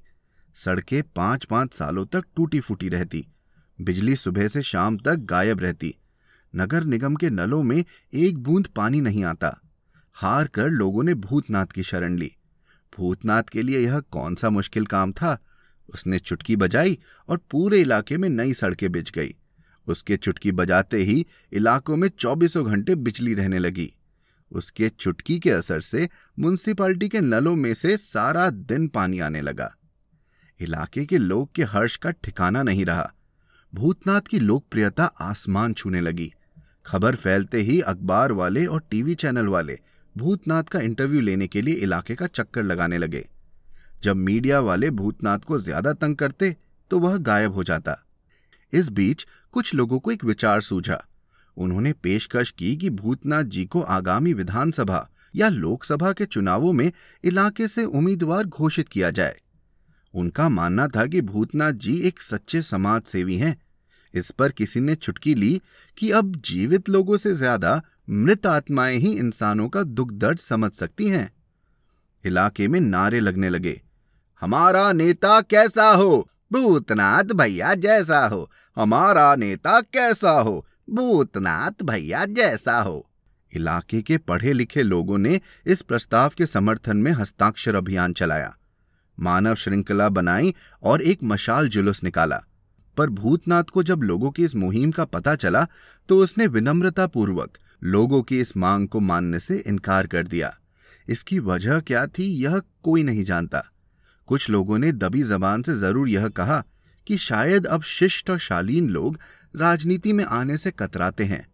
सड़कें 0.54 1.02
पाँच 1.02 1.44
पाँच 1.44 1.74
सालों 1.74 2.06
तक 2.06 2.24
टूटी 2.36 2.60
फूटी 2.60 2.88
रहती। 2.88 3.26
बिजली 3.80 4.16
सुबह 4.16 4.48
से 4.48 4.62
शाम 4.62 4.96
तक 4.96 5.16
गायब 5.16 5.60
रहती। 5.60 5.94
नगर 6.56 6.84
निगम 6.84 7.14
के 7.14 7.30
नलों 7.30 7.62
में 7.62 7.84
एक 8.14 8.38
बूंद 8.38 8.66
पानी 8.66 9.00
नहीं 9.00 9.24
आता। 9.24 9.60
हार 10.14 10.48
कर 10.48 10.68
लोगों 10.68 11.02
ने 11.02 11.14
भूतनाथ 11.14 11.66
की 11.66 11.82
शरण 11.82 12.16
ली। 12.16 12.32
भूतनाथ 12.96 13.42
के 13.42 13.62
लिए 13.62 13.80
यह 13.80 14.00
कौन 14.00 14.34
सा 14.34 14.50
मुश्किल 14.50 14.86
काम 14.86 15.12
था? 15.12 15.38
उसने 15.94 16.18
चुटकी 16.18 16.56
बजाई 16.56 16.98
और 17.28 17.40
पूरे 17.50 17.80
इलाके 17.80 18.16
में 18.16 18.28
नई 18.28 18.54
सड़कें 18.54 18.92
बिछ 18.92 19.10
गई। 19.10 19.34
उसके 19.86 20.16
चुटकी 20.16 20.52
बजाते 20.52 20.96
ही 20.96 21.26
इलाकों 21.52 21.96
में 21.96 22.08
चौबीसों 22.08 22.66
घंटे 22.66 22.94
बिजली 22.94 23.34
रहने 23.34 23.58
लगी। 23.58 23.94
उसके 24.52 24.88
चुटकी 24.88 25.38
के 25.38 25.50
असर 25.50 25.80
से 25.80 26.08
म्यूनसिपालिटी 26.38 27.08
के 27.08 27.20
नलों 27.20 27.56
में 27.56 27.74
से 27.74 27.96
सारा 27.96 28.50
दिन 28.50 28.88
पानी 28.88 29.18
आने 29.18 29.40
लगा। 29.40 29.76
इलाके 30.60 31.06
के 31.06 31.18
लोग 31.18 31.52
के 31.54 31.62
हर्ष 31.62 31.96
का 31.96 32.10
ठिकाना 32.10 32.62
नहीं 32.62 32.84
रहा। 32.84 33.12
भूतनाथ 33.74 34.20
की 34.20 34.38
लोकप्रियता 34.38 35.04
आसमान 35.04 35.72
छूने 35.72 36.00
लगी। 36.00 36.32
खबर 36.86 37.16
फैलते 37.16 37.62
ही 37.62 37.80
अखबार 37.80 38.32
वाले 38.32 38.66
और 38.66 38.80
टीवी 38.90 39.14
चैनल 39.14 39.46
वाले 39.46 39.78
भूतनाथ 40.16 40.62
का 40.62 40.80
इंटरव्यू 40.80 41.20
लेने 41.20 41.46
के 41.46 41.62
लिए 41.62 41.74
इलाके 41.74 42.14
का 42.14 42.26
चक्कर 42.26 42.62
लगाने 42.62 42.98
लगे। 42.98 43.24
जब 44.02 44.16
मीडिया 44.16 44.60
वाले 44.60 44.90
भूतनाथ 44.90 45.38
को 45.38 45.58
ज़्यादा 45.58 45.92
तंग 45.92 46.16
करते 46.16 46.56
तो 46.90 46.98
वह 46.98 47.16
गायब 47.18 47.52
हो 47.52 47.64
जाता। 47.64 47.96
इस 48.72 48.88
बीच 48.90 49.26
कुछ 49.54 49.74
लोगों 49.74 49.98
को 49.98 50.12
एक 50.12 50.24
विचार 50.24 50.60
सूझा। 50.60 51.02
उन्होंने 51.56 51.92
पेशकश 51.92 52.50
की 52.50 52.74
कि 52.76 52.90
भूतनाथ 52.90 53.44
जी 53.44 53.64
को 53.64 53.80
आगामी 53.80 54.32
विधानसभा 54.34 55.08
या 55.34 55.48
लोकसभा 55.48 56.12
के 56.12 56.24
चुनावों 56.24 56.72
में 56.72 56.90
इलाके 57.24 57.68
से 57.68 57.84
उम्मीदवार 57.84 58.44
घोषित 58.44 58.88
किया 58.88 59.10
जाए। 59.10 59.36
उनका 60.14 60.48
मानना 60.48 60.86
था 60.88 61.04
कि 61.06 61.20
भूतनाथ 61.22 61.72
जी 61.72 61.96
एक 61.98 62.22
सच्चे 62.22 62.62
समाज 62.62 63.02
सेवी 63.02 63.36
हैं। 63.36 63.56
इस 64.14 64.30
पर 64.30 64.52
किसी 64.52 64.80
ने 64.80 64.94
छुटकी 64.94 65.34
ली 65.34 65.60
कि 65.98 66.10
अब 66.10 66.34
जीवित 66.44 66.88
लोगों 66.88 67.16
से 67.16 67.32
ज़्यादा 67.34 67.80
मृत 68.12 68.46
आत्माएँ 68.46 68.98
ही 68.98 69.12
इंसानों 69.12 69.68
का 69.68 69.82
दुख 69.82 70.12
दर्द 70.12 70.38
समझ 70.38 70.72
सकती 70.72 71.08
हैं। 71.08 71.32
इलाके 72.24 72.68
में 72.68 72.80
नारे 72.80 73.20
लगने 73.20 73.48
लगे। 73.48 73.82
हमारा 74.40 74.92
नेता 74.92 75.40
कैसा 75.40 75.90
हो? 75.90 76.28
भूतनाथ 76.52 77.24
भैया 77.24 77.74
जैसा 77.74 78.26
हो। 78.26 78.50
हमारा 78.76 79.36
नेता 79.36 79.80
कैसा 79.80 80.30
हो? 80.30 80.66
भूतनाथ 80.90 81.82
भैया 81.82 82.24
जैसा 82.24 82.80
हो। 82.80 83.10
इलाके 83.52 84.02
के 84.02 84.18
पढ़े 84.18 84.52
लिखे 84.52 84.82
लोगों 84.82 85.18
ने 85.18 85.40
इस 85.66 85.82
प्रस्ताव 85.82 86.32
के 86.38 86.46
समर्थन 86.46 86.96
में 86.96 87.12
हस्ताक्षर 87.12 87.74
अभियान 87.74 88.12
चलाया। 88.12 88.56
मानव 89.20 89.54
श्रृंखला 89.54 90.08
बनाई 90.08 90.54
और 90.82 91.02
एक 91.02 91.18
मशाल 91.24 91.68
जुलूस 91.68 92.04
निकाला। 92.04 92.42
पर 92.96 93.10
भूतनाथ 93.10 93.64
को 93.64 93.82
जब 93.82 94.02
लोगों 94.02 94.30
की 94.30 94.44
इस 94.44 94.54
मुहिम 94.54 94.90
का 94.90 95.04
पता 95.04 95.34
चला 95.34 95.66
तो 96.08 96.18
उसने 96.18 96.46
विनम्रतापूर्वक 96.46 97.58
लोगों 97.84 98.22
की 98.22 98.40
इस 98.40 98.56
मांग 98.56 98.88
को 98.88 99.00
मानने 99.00 99.38
से 99.38 99.58
इनकार 99.58 100.06
कर 100.06 100.26
दिया। 100.26 100.58
इसकी 101.08 101.38
वजह 101.38 101.80
क्या 101.80 102.06
थी, 102.06 102.24
यह 102.24 102.58
कोई 102.82 103.02
नहीं 103.02 103.24
जानता। 103.24 103.70
कुछ 104.26 104.50
लोगों 104.50 104.78
ने 104.78 104.92
दबी 104.92 105.22
जबान 105.22 105.62
से 105.62 105.74
ज़रूर 105.74 106.08
यह 106.08 106.28
कहा 106.28 106.64
कि 107.06 107.16
शायद 107.16 107.66
अब 107.66 107.82
शिष्ट 107.82 108.30
और 108.30 108.38
शालीन 108.38 108.88
लोग 108.88 109.18
राजनीति 109.56 110.12
में 110.12 110.24
आने 110.24 110.56
से 110.56 110.70
कतराते 110.70 111.24
हैं। 111.24 111.46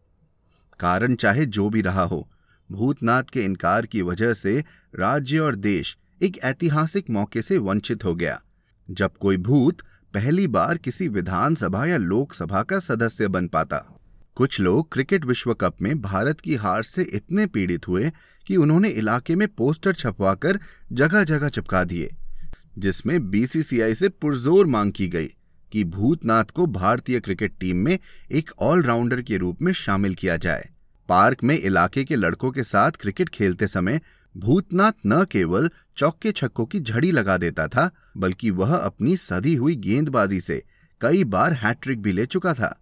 कारण 0.80 1.14
चाहे 1.14 1.47
जो 1.47 1.68
भी 1.68 1.80
रहा 1.80 2.02
हो, 2.02 2.28
भूतनाथ 2.73 3.23
के 3.23 3.42
इनकार 3.42 3.87
की 3.87 4.02
वजह 4.02 4.35
से 4.35 4.64
राज्य 4.94 5.38
और 5.38 5.56
देश 5.56 5.99
एक 6.23 6.38
ऐतिहासिक 6.38 7.11
मौके 7.11 7.42
से 7.42 7.58
वंचित 7.58 8.04
हो 8.04 8.14
गया। 8.14 8.42
जब 8.90 9.16
कोई 9.16 9.37
भूत 9.37 9.82
पहली 10.14 10.47
बार 10.47 10.78
किसी 10.78 11.08
विधानसभा 11.08 11.87
या 11.87 11.97
लोकसभा 11.97 12.62
का 12.62 12.78
सदस्य 12.78 13.28
बन 13.28 13.49
पाता। 13.49 13.98
कुछ 14.38 14.61
लोग 14.61 14.92
क्रिकेट 14.92 15.25
विश्व 15.25 15.52
कप 15.54 15.80
में 15.83 16.00
भारत 16.00 16.40
की 16.40 16.54
हार 16.54 16.83
से 16.83 17.02
इतने 17.02 17.47
पीड़ित 17.47 17.88
हुए 17.88 18.11
कि 18.47 18.57
उन्होंने 18.57 18.88
इलाके 18.88 19.37
में 19.37 19.47
पोस्टर 19.49 19.95
छपवाकर 19.95 20.59
जगह 20.92 21.25
जगह 21.25 21.49
चिपका 21.49 21.83
दिए, 21.85 22.11
जिसमें 22.78 23.30
बीसीसीआई 23.30 23.95
से 23.95 24.09
पुरजोर 24.09 24.66
मांग 24.66 24.92
की 24.92 25.09
गई 25.09 25.26
कि 25.73 25.85
भूतनाथ 25.85 26.45
को 26.45 26.66
भारतीय 26.66 27.21
क्रिकेट 27.21 27.59
टीम 27.61 27.76
में 27.76 27.99
एक 28.30 28.50
ऑलराउंडर 28.61 29.23
के 29.23 29.37
रूप 29.37 29.62
में 29.62 29.73
शामिल 29.73 30.14
किया 30.14 30.37
जाए। 30.37 30.68
पार्क 31.09 31.45
में 31.45 31.59
इलाके 31.59 32.04
के 32.04 32.16
लड़कों 32.16 32.50
के 32.50 32.64
साथ 32.64 32.90
क्रिकेट 32.92 33.28
खेलते 33.28 33.66
समय 33.66 34.00
भूतनाथ 34.35 35.07
न 35.07 35.25
केवल 35.25 35.71
चौके 35.97 36.33
छक्कों 36.33 36.66
की 36.66 36.80
झड़ी 36.80 37.11
लगा 37.11 37.37
देता 37.37 37.68
था, 37.68 37.90
बल्कि 38.16 38.50
वह 38.50 38.76
अपनी 38.76 39.16
सदी 39.16 39.54
हुई 39.54 39.76
गेंदबाजी 39.76 40.40
से 40.40 40.62
कई 41.00 41.25
बार 41.25 41.52
हैट्रिक 41.52 42.02
भी 42.02 42.12
ले 42.12 42.26
चुका 42.26 42.54
था। 42.54 42.78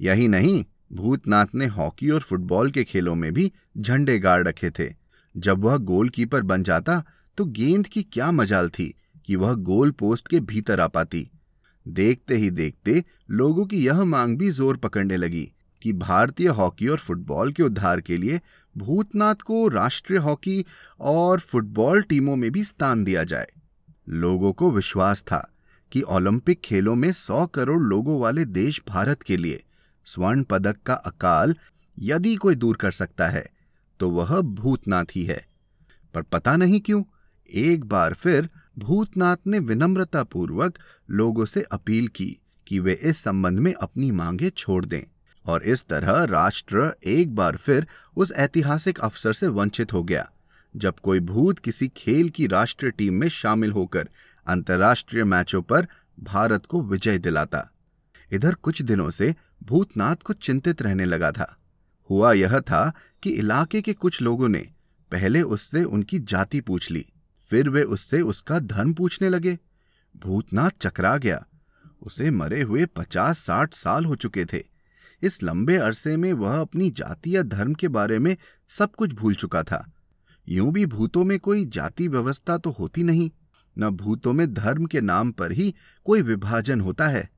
यही 0.00 0.28
नहीं 0.28 0.64
भूतनाथ 0.90 1.54
ने 1.54 1.66
हॉकी 1.68 2.10
और 2.10 2.20
फुटबॉल 2.20 2.70
के 2.70 2.84
खेलों 2.84 3.14
में 3.14 3.32
भी 3.34 3.50
झंडे 3.78 4.18
गाड़ 4.18 4.42
रखे 4.48 4.70
थे। 4.70 4.88
जब 5.34 5.64
वह 5.64 5.76
गोलकीपर 5.78 6.42
बन 6.42 6.62
जाता 6.62 7.02
तो 7.38 7.44
गेंद 7.46 7.86
की 7.86 8.02
क्या 8.02 8.30
मजाल 8.32 8.68
थी 8.68 8.94
कि 9.28 9.36
वह 9.36 9.52
गोल 9.54 9.90
पोस्ट 9.90 10.28
के 10.28 10.40
भीतर 10.42 10.80
आ 10.80 10.86
पाती। 10.88 11.26
देखते 11.86 12.36
ही 12.36 12.50
देखते 12.50 13.02
लोगों 13.30 13.64
की 13.66 13.84
यह 13.86 14.02
मांग 14.04 14.36
भी 14.38 14.50
ज़ोर 14.50 14.76
पकड़ने 14.76 15.16
लगी 15.16 15.50
कि 15.82 15.92
भारतीय 15.92 16.48
हॉकी 16.48 16.88
और 16.88 16.98
फुटबॉल 16.98 17.52
के 17.52 17.62
उद्धार 17.62 18.00
के 18.00 18.16
लिए 18.16 18.40
भूतनाथ 18.76 19.34
को 19.44 19.66
राष्ट्रीय 19.68 20.18
हॉकी 20.18 20.64
और 21.00 21.40
फुटबॉल 21.40 22.02
टीमों 22.02 22.36
में 22.36 22.50
भी 22.52 22.64
स्थान 22.64 23.04
दिया 23.04 23.24
जाए। 23.24 23.46
लोगों 24.08 24.52
को 24.52 24.70
विश्वास 24.70 25.22
था 25.22 25.46
कि 25.92 26.02
ओलंपिक 26.08 26.60
खेलों 26.60 26.94
में 26.94 27.10
सौ 27.12 27.46
करोड़ 27.46 27.80
लोगों 27.82 28.20
वाले 28.20 28.44
देश 28.44 28.80
भारत 28.88 29.22
के 29.22 29.36
लिए 29.36 29.62
स्वर्ण 30.10 30.42
पदक 30.42 30.76
का 30.86 30.94
अकाल 30.94 31.54
यदि 31.98 32.34
कोई 32.34 32.54
दूर 32.54 32.76
कर 32.76 32.92
सकता 32.92 33.28
है 33.28 33.48
तो 34.00 34.10
वह 34.10 34.40
भूतनाथ 34.40 35.16
ही। 35.16 35.24
है 35.24 35.44
पर 36.14 36.22
पता 36.22 36.56
नहीं 36.56 36.80
क्यों, 36.80 37.02
एक 37.50 37.84
बार 37.84 38.14
फिर 38.14 38.48
भूतनाथ 38.78 39.36
ने 39.46 39.58
विनम्रतापूर्वक 39.58 40.78
लोगों 41.10 41.44
से 41.44 41.62
अपील 41.72 42.08
की 42.08 42.36
कि 42.66 42.78
वे 42.78 42.92
इस 43.02 43.18
संबंध 43.18 43.58
में 43.58 43.72
अपनी 43.74 44.10
मांगे 44.10 44.50
छोड़ 44.50 44.84
दें 44.84 45.02
और 45.46 45.62
इस 45.62 45.84
तरह 45.86 46.22
राष्ट्र 46.24 46.90
एक 47.04 47.34
बार 47.34 47.56
फिर 47.56 47.86
उस 48.16 48.32
ऐतिहासिक 48.32 48.98
अवसर 48.98 49.32
से 49.32 49.46
वंचित 49.48 49.92
हो 49.92 50.02
गया, 50.02 50.28
जब 50.74 50.98
कोई 50.98 51.20
भूत 51.20 51.58
किसी 51.58 51.88
खेल 51.88 52.28
की 52.28 52.46
राष्ट्रीय 52.46 52.90
टीम 52.90 53.14
में 53.14 53.28
शामिल 53.28 53.72
होकर 53.72 54.08
अंतर्राष्ट्रीय 54.46 55.24
मैचों 55.24 55.62
पर 55.62 55.86
भारत 56.20 56.66
को 56.66 56.82
विजय 56.82 57.18
दिलाता। 57.18 57.68
इधर 58.32 58.54
कुछ 58.54 58.82
दिनों 58.82 59.10
से 59.10 59.34
भूतनाथ 59.62 60.16
को 60.16 60.32
चिंतित 60.32 60.82
रहने 60.82 61.04
लगा 61.04 61.30
था। 61.32 61.56
हुआ 62.10 62.32
यह 62.32 62.58
था 62.60 62.92
कि 63.22 63.30
इलाके 63.30 63.82
के 63.82 63.92
कुछ 63.92 64.20
लोगों 64.22 64.48
ने 64.48 64.66
पहले 65.12 65.42
उससे 65.42 65.84
उनकी 65.84 66.18
जाति 66.18 66.60
पूछ 66.60 66.90
ली, 66.90 67.04
फिर 67.50 67.68
वे 67.68 67.82
उससे 67.82 68.20
उसका 68.20 68.58
धन 68.58 68.92
पूछने 68.92 69.28
लगे। 69.28 69.58
भूतनाथ 70.14 70.70
चकरा 70.80 71.16
गया। 71.16 71.44
उसे 72.02 72.30
मरे 72.30 72.62
हुए 72.62 72.86
पचास 72.86 73.38
साठ 73.38 73.74
साल 73.74 74.04
हो 74.04 74.14
चुके 74.14 74.44
थे। 74.44 74.62
इस 75.22 75.42
लंबे 75.42 75.76
अरसे 75.76 76.16
में 76.16 76.32
वह 76.32 76.60
अपनी 76.60 76.90
जाति 76.90 77.36
या 77.36 77.42
धर्म 77.42 77.74
के 77.74 77.88
बारे 77.88 78.18
में 78.18 78.36
सब 78.70 78.94
कुछ 78.94 79.12
भूल 79.12 79.34
चुका 79.34 79.62
था। 79.62 79.84
यूँ 80.46 80.72
भी 80.72 80.86
भूतों 80.86 81.24
में 81.24 81.38
कोई 81.38 81.64
जाति 81.66 82.08
व्यवस्था 82.08 82.56
तो 82.58 82.70
होती 82.70 83.02
नहीं, 83.02 83.30
न 83.76 83.90
भूतों 83.90 84.32
में 84.32 84.52
धर्म 84.54 84.86
के 84.86 85.00
नाम 85.00 85.30
पर 85.30 85.52
ही 85.52 85.74
कोई 86.06 86.22
विभाजन 86.22 86.80
होता 86.80 87.08
है। 87.08 87.28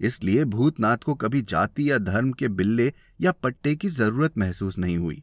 इसलिए 0.00 0.44
भूतनाथ 0.44 0.96
को 0.96 1.14
कभी 1.14 1.42
जाति 1.42 1.90
या 1.90 1.98
धर्म 1.98 2.32
के 2.32 2.48
बिल्ले 2.48 2.92
या 3.20 3.32
पट्टे 3.32 3.76
की 3.76 3.88
ज़रूरत 3.88 4.38
महसूस 4.38 4.78
नहीं 4.78 4.98
हुई। 4.98 5.22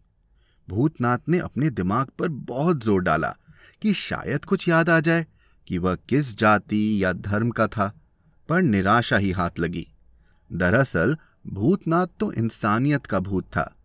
भूतनाथ 0.70 1.18
ने 1.30 1.40
अपने 1.40 1.70
दिमाग 1.70 2.08
पर 2.20 2.30
बहुत 2.30 2.84
ज़ोर 2.84 3.02
डाला 3.02 3.36
कि 3.82 3.94
शायद 3.94 4.46
कुछ 4.46 4.68
याद 4.70 4.90
आ 4.90 5.00
जाए 5.00 5.26
कि 5.68 5.78
वह 5.78 5.96
किस 5.96 6.38
जाति 6.38 7.04
या 7.04 7.14
धर्म 7.14 7.50
का 7.50 7.68
था, 7.68 7.94
पर 8.50 8.62
निराशा 8.62 9.18
ही 9.18 9.32
हाथ 9.32 9.50
लगी। 9.60 9.88
दरअसल, 10.54 11.18
भूतनाथ 11.48 12.08
तो 12.20 12.34
इंसानियत 12.34 13.06
का 13.06 13.20
भूत 13.20 13.44
था। 13.44 13.76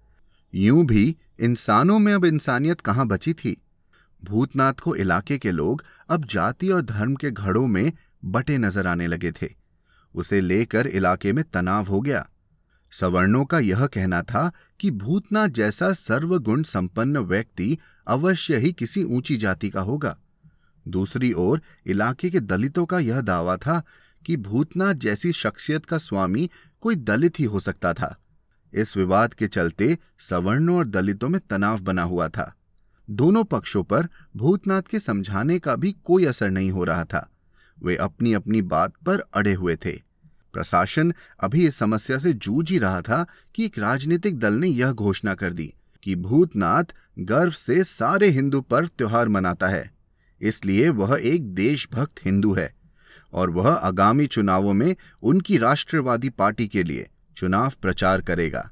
यूँ 0.55 0.87
भी 0.87 1.17
इंसानों 1.41 1.99
में 1.99 2.15
अब 2.15 2.25
इंसानियत 2.25 2.81
कहाँ 2.81 3.07
बची 3.07 3.33
थी? 3.33 3.63
भूतनाथ 4.25 4.73
को 4.73 4.97
इलाके 4.97 5.39
के 5.39 5.51
लोग 5.51 5.85
अब 6.09 6.25
जाति 6.25 6.69
और 6.69 6.83
धर्म 6.83 7.15
के 7.15 7.31
घड़ों 7.31 7.67
में 7.67 7.93
बटे 8.25 8.59
नज़र 8.59 8.87
आने 8.87 9.07
लगे 9.07 9.33
थे। 9.33 9.62
उसे 10.15 10.41
लेकर 10.41 10.87
इलाके 10.87 11.33
में 11.33 11.45
तनाव 11.45 11.85
हो 11.85 12.01
गया। 12.01 12.29
सवर्णों 12.93 13.45
का 13.45 13.59
यह 13.59 13.87
कहना 13.87 14.23
था 14.23 14.53
कि 14.81 14.91
भूतनाथ 14.91 15.49
जैसा 15.49 15.93
सर्वगुण 15.93 16.63
संपन्न 16.63 17.19
व्यक्ति 17.19 17.79
अवश्य 18.07 18.57
ही 18.57 18.73
किसी 18.73 19.05
ऊँची 19.05 19.37
जाति 19.37 19.71
का 19.71 19.81
होगा। 19.81 20.19
दूसरी 20.89 21.33
ओर 21.33 21.63
इलाके 21.87 22.31
के 22.31 22.41
दलितों 22.41 22.87
का 22.87 22.99
यह 22.99 23.21
दावा 23.21 23.57
था 23.57 23.83
कि 24.27 24.37
भूतनाथ 24.37 24.95
जैसी 24.95 25.33
शख्सियत 25.33 25.85
का 25.85 25.99
स्वामी 25.99 26.51
कोई 26.81 26.95
दलित 26.95 27.41
ही 27.41 27.45
हो 27.45 27.61
सकता 27.61 27.93
था। 27.93 28.19
इस 28.75 28.97
विवाद 28.97 29.35
के 29.35 29.47
चलते 29.47 29.99
सवर्णों 30.19 30.79
और 30.79 30.87
दलितों 30.87 31.29
में 31.29 31.41
तनाव 31.51 31.81
बना 31.81 32.03
हुआ 32.03 32.29
था। 32.29 32.55
दोनों 33.11 33.45
पक्षों 33.45 33.85
पर 33.85 34.09
भूतनाथ 34.37 34.83
के 34.83 34.99
समझाने 34.99 35.59
का 35.59 35.77
भी 35.77 35.93
कोई 35.93 36.25
असर 36.25 36.51
नहीं 36.51 36.71
हो 36.71 36.85
रहा 36.85 37.05
था। 37.05 37.32
वे 37.79 37.97
अपनी 37.97 38.33
अपनी 38.33 38.63
बात 38.63 38.93
पर 39.07 39.21
अड़े 39.35 39.53
हुए 39.53 39.77
थे। 39.77 39.93
प्रशासन 40.53 41.13
अभी 41.41 41.67
इस 41.67 41.77
समस्या 41.77 42.19
से 42.19 42.33
जूझ 42.33 42.71
ही 42.71 42.79
रहा 42.79 43.01
था 43.01 43.25
कि 43.55 43.65
एक 43.65 43.79
राजनीतिक 43.79 44.39
दल 44.39 44.55
ने 44.55 44.69
यह 44.69 44.93
घोषणा 44.93 45.35
कर 45.35 45.53
दी 45.53 45.73
कि 46.03 46.17
भूतनाथ 46.17 46.95
गर्व 47.19 47.51
से 47.51 47.85
सारे 47.85 48.29
हिंदू 48.29 48.61
पर्व 48.61 48.89
त्योहार 48.89 49.29
मनाता 49.29 49.69
है। 49.69 49.91
इसलिए 50.41 50.89
वह 50.89 51.19
एक 51.23 51.55
देशभक्त 51.55 52.25
हिंदू 52.25 52.53
है 52.55 52.73
और 53.33 53.51
वह 53.51 53.69
आगामी 53.69 54.27
चुनावों 54.27 54.73
में 54.73 54.95
उनकी 55.23 55.59
राष्ट्रवादी 55.59 56.29
पार्टी 56.29 56.67
के 56.69 56.83
लिए 56.83 57.09
चुनाव 57.37 57.73
प्रचार 57.83 58.21
करेगा। 58.21 58.71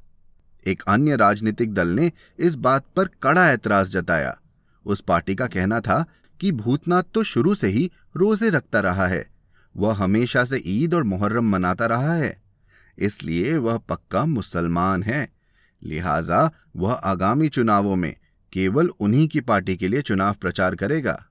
एक 0.66 0.82
अन्य 0.88 1.16
राजनीतिक 1.16 1.74
दल 1.74 1.88
ने 1.88 2.12
इस 2.38 2.54
बात 2.54 2.84
पर 2.96 3.08
कड़ा 3.22 3.50
ऐतराज 3.50 3.90
जताया। 3.90 4.36
उस 4.86 5.00
पार्टी 5.00 5.34
का 5.34 5.46
कहना 5.46 5.80
था 5.80 6.04
कि 6.40 6.52
भूतनाथ 6.52 7.02
तो 7.14 7.22
शुरू 7.22 7.54
से 7.54 7.68
ही 7.68 7.90
रोज़े 8.16 8.50
रखता 8.50 8.80
रहा 8.80 9.06
है। 9.06 9.26
वह 9.76 9.94
हमेशा 9.94 10.44
से 10.44 10.62
ईद 10.66 10.94
और 10.94 11.02
मुहर्रम 11.02 11.50
मनाता 11.50 11.86
रहा 11.86 12.14
है। 12.14 12.42
इसलिए 12.98 13.56
वह 13.56 13.78
पक्का 13.78 14.24
मुसलमान 14.24 15.02
है। 15.02 15.28
लिहाजा 15.82 16.50
वह 16.76 16.92
आगामी 16.92 17.48
चुनावों 17.48 17.96
में 17.96 18.14
केवल 18.52 18.88
उन्हीं 19.00 19.28
की 19.28 19.40
पार्टी 19.40 19.76
के 19.76 19.88
लिए 19.88 20.02
चुनाव 20.02 20.34
प्रचार 20.34 20.74
करेगा। 20.74 21.26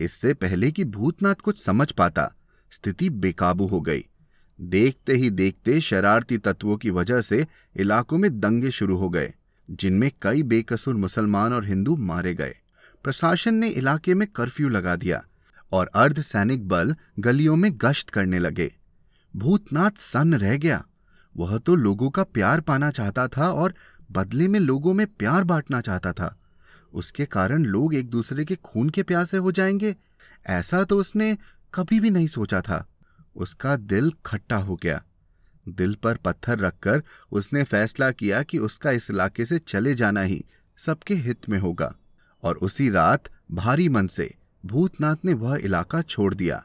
इससे 0.00 0.34
पहले 0.34 0.70
कि 0.70 0.84
भूतनाथ 0.84 1.34
कुछ 1.34 1.64
समझ 1.64 1.90
पाता, 1.92 2.34
स्थिति 2.72 3.10
बेकाबू 3.10 3.66
हो 3.66 3.80
गई। 3.80 4.04
देखते 4.60 5.12
ही 5.12 5.30
देखते 5.30 5.80
शरारती 5.80 6.38
तत्वों 6.38 6.76
की 6.76 6.90
वजह 6.90 7.20
से 7.20 7.46
इलाकों 7.76 8.18
में 8.18 8.40
दंगे 8.40 8.70
शुरू 8.70 8.96
हो 8.96 9.08
गए, 9.08 9.34
जिनमें 9.70 10.10
कई 10.22 10.42
बेकसूर 10.42 10.94
मुसलमान 10.94 11.52
और 11.52 11.66
हिंदू 11.66 11.96
मारे 11.96 12.34
गए। 12.34 12.54
प्रशासन 13.04 13.54
ने 13.54 13.68
इलाके 13.68 14.14
में 14.14 14.28
कर्फ्यू 14.28 14.68
लगा 14.68 14.96
दिया 14.96 15.24
और 15.72 15.90
अर्ध 15.94 16.20
सैनिक 16.20 16.68
बल 16.68 16.96
गलियों 17.18 17.56
में 17.56 17.72
गश्त 17.74 18.10
करने 18.10 18.38
लगे। 18.38 18.74
भूतनाथ 19.36 19.90
सन्न 19.90 20.34
रह 20.34 20.56
गया। 20.56 20.84
वह 21.36 21.58
तो 21.58 21.74
लोगों 21.74 22.10
का 22.10 22.22
प्यार 22.22 22.60
पाना 22.60 22.90
चाहता 22.90 23.28
था 23.28 23.50
और 23.50 23.74
बदले 24.12 24.48
में 24.48 24.60
लोगों 24.60 24.94
में 24.94 25.06
प्यार 25.06 25.44
बांटना 25.44 25.80
चाहता 25.80 26.12
था। 26.12 26.38
उसके 26.94 27.24
कारण 27.24 27.62
लोग 27.62 27.94
एक 27.94 28.10
दूसरे 28.10 28.44
के 28.44 28.56
खून 28.56 28.90
के 28.90 29.02
प्यासे 29.02 29.36
हो 29.36 29.52
जाएँगे, 29.52 29.96
ऐसा 30.46 30.84
तो 30.84 30.98
उसने 30.98 31.38
कभी 31.74 32.00
भी 32.00 32.10
नहीं 32.10 32.26
सोचा 32.26 32.60
था। 32.60 32.88
उसका 33.36 33.76
दिल 33.76 34.12
खट्टा 34.26 34.56
हो 34.56 34.76
गया। 34.82 35.04
दिल 35.68 35.94
पर 35.94 36.16
पत्थर 36.16 36.58
रखकर 36.58 37.02
उसने 37.32 37.64
फैसला 37.64 38.10
किया 38.10 38.42
कि 38.42 38.58
उसका 38.58 38.90
इस 38.90 39.10
इलाके 39.10 39.44
से 39.44 39.58
चले 39.58 39.94
जाना 39.94 40.20
ही 40.20 40.44
सबके 40.76 41.14
हित 41.14 41.48
में 41.48 41.58
होगा। 41.58 41.94
और 42.42 42.56
उसी 42.56 42.90
रात 42.90 43.24
भारी 43.52 43.88
मन 43.88 44.06
से 44.06 44.34
भूतनाथ 44.66 45.16
ने 45.24 45.34
वह 45.34 45.56
इलाका 45.56 46.02
छोड़ 46.02 46.34
दिया। 46.34 46.64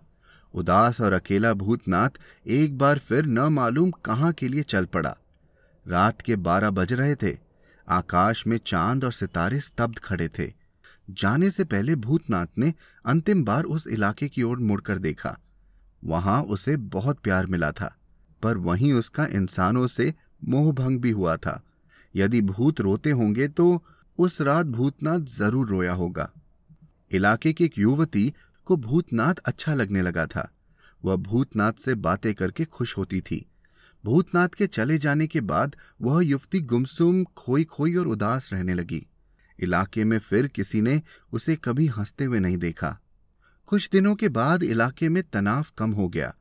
उदास 0.53 1.01
और 1.01 1.13
अकेला 1.13 1.53
भूतनाथ 1.53 2.09
एक 2.47 2.77
बार 2.77 2.99
फिर 2.99 3.25
न 3.25 3.39
मालूम 3.39 3.91
कहाँ 3.91 4.31
के 4.33 4.47
लिए 4.47 4.63
चल 4.63 4.85
पड़ा। 4.85 5.15
रात 5.87 6.21
के 6.21 6.35
बारह 6.35 6.69
बज 6.69 6.93
रहे 6.93 7.15
थे। 7.15 7.37
आकाश 7.89 8.47
में 8.47 8.57
चाँद 8.57 9.03
और 9.03 9.11
सितारे 9.11 9.59
स्तब्ध 9.59 9.99
खड़े 9.99 10.27
थे। 10.39 10.51
जाने 11.09 11.49
से 11.51 11.63
पहले 11.63 11.95
भूतनाथ 11.95 12.47
ने 12.57 12.73
अंतिम 13.05 13.43
बार 13.43 13.63
उस 13.63 13.87
इलाके 13.87 14.27
की 14.27 14.43
ओर 14.43 14.57
मुड़कर 14.57 14.97
देखा। 14.97 15.37
वहाँ 16.03 16.41
उसे 16.43 16.77
बहुत 16.77 17.19
प्यार 17.19 17.45
मिला 17.45 17.71
था, 17.71 17.95
पर 18.41 18.57
वहीं 18.57 18.93
उसका 18.93 19.25
इंसानों 19.25 19.87
से 19.87 20.13
मोहभंग 20.43 20.99
भी 20.99 21.11
हुआ 21.11 21.35
था। 21.37 21.61
यदि 22.15 22.41
भूत 22.41 22.81
रोते 22.81 23.11
होंगे 23.11 23.47
तो 23.47 23.83
उस 24.17 24.41
रात 24.41 24.65
भूतनाथ 24.65 25.19
ज़रूर 25.19 25.67
रोया 25.67 25.93
होगा। 25.93 26.31
इलाके 27.11 27.53
की 27.53 27.65
एक 27.65 27.77
युवती 27.77 28.33
को 28.65 28.77
भूतनाथ 28.77 29.33
अच्छा 29.33 29.73
लगने 29.73 30.01
लगा 30.01 30.25
था। 30.25 30.51
वह 31.05 31.15
भूतनाथ 31.15 31.73
से 31.73 31.95
बातें 31.95 32.33
करके 32.33 32.65
खुश 32.65 32.97
होती 32.97 33.21
थी। 33.21 33.45
भूतनाथ 34.05 34.47
के 34.47 34.67
चले 34.67 34.97
जाने 34.97 35.27
के 35.27 35.41
बाद 35.41 35.75
वह 36.01 36.25
युवती 36.25 36.61
गुमसुम 36.61 37.23
खोई 37.23 37.63
खोई 37.63 37.95
और 37.95 38.07
उदास 38.07 38.53
रहने 38.53 38.73
लगी। 38.73 39.07
इलाके 39.59 40.03
में 40.03 40.19
फिर 40.19 40.47
किसी 40.47 40.81
ने 40.81 41.01
उसे 41.31 41.55
कभी 41.55 41.87
हँसते 41.87 42.23
हुए 42.23 42.39
नहीं 42.39 42.57
देखा। 42.57 42.99
कुछ 43.67 43.89
दिनों 43.91 44.15
के 44.15 44.29
बाद 44.29 44.63
इलाके 44.63 45.09
में 45.09 45.23
तनाव 45.23 45.65
कम 45.77 45.91
हो 45.91 46.09
गया। 46.09 46.35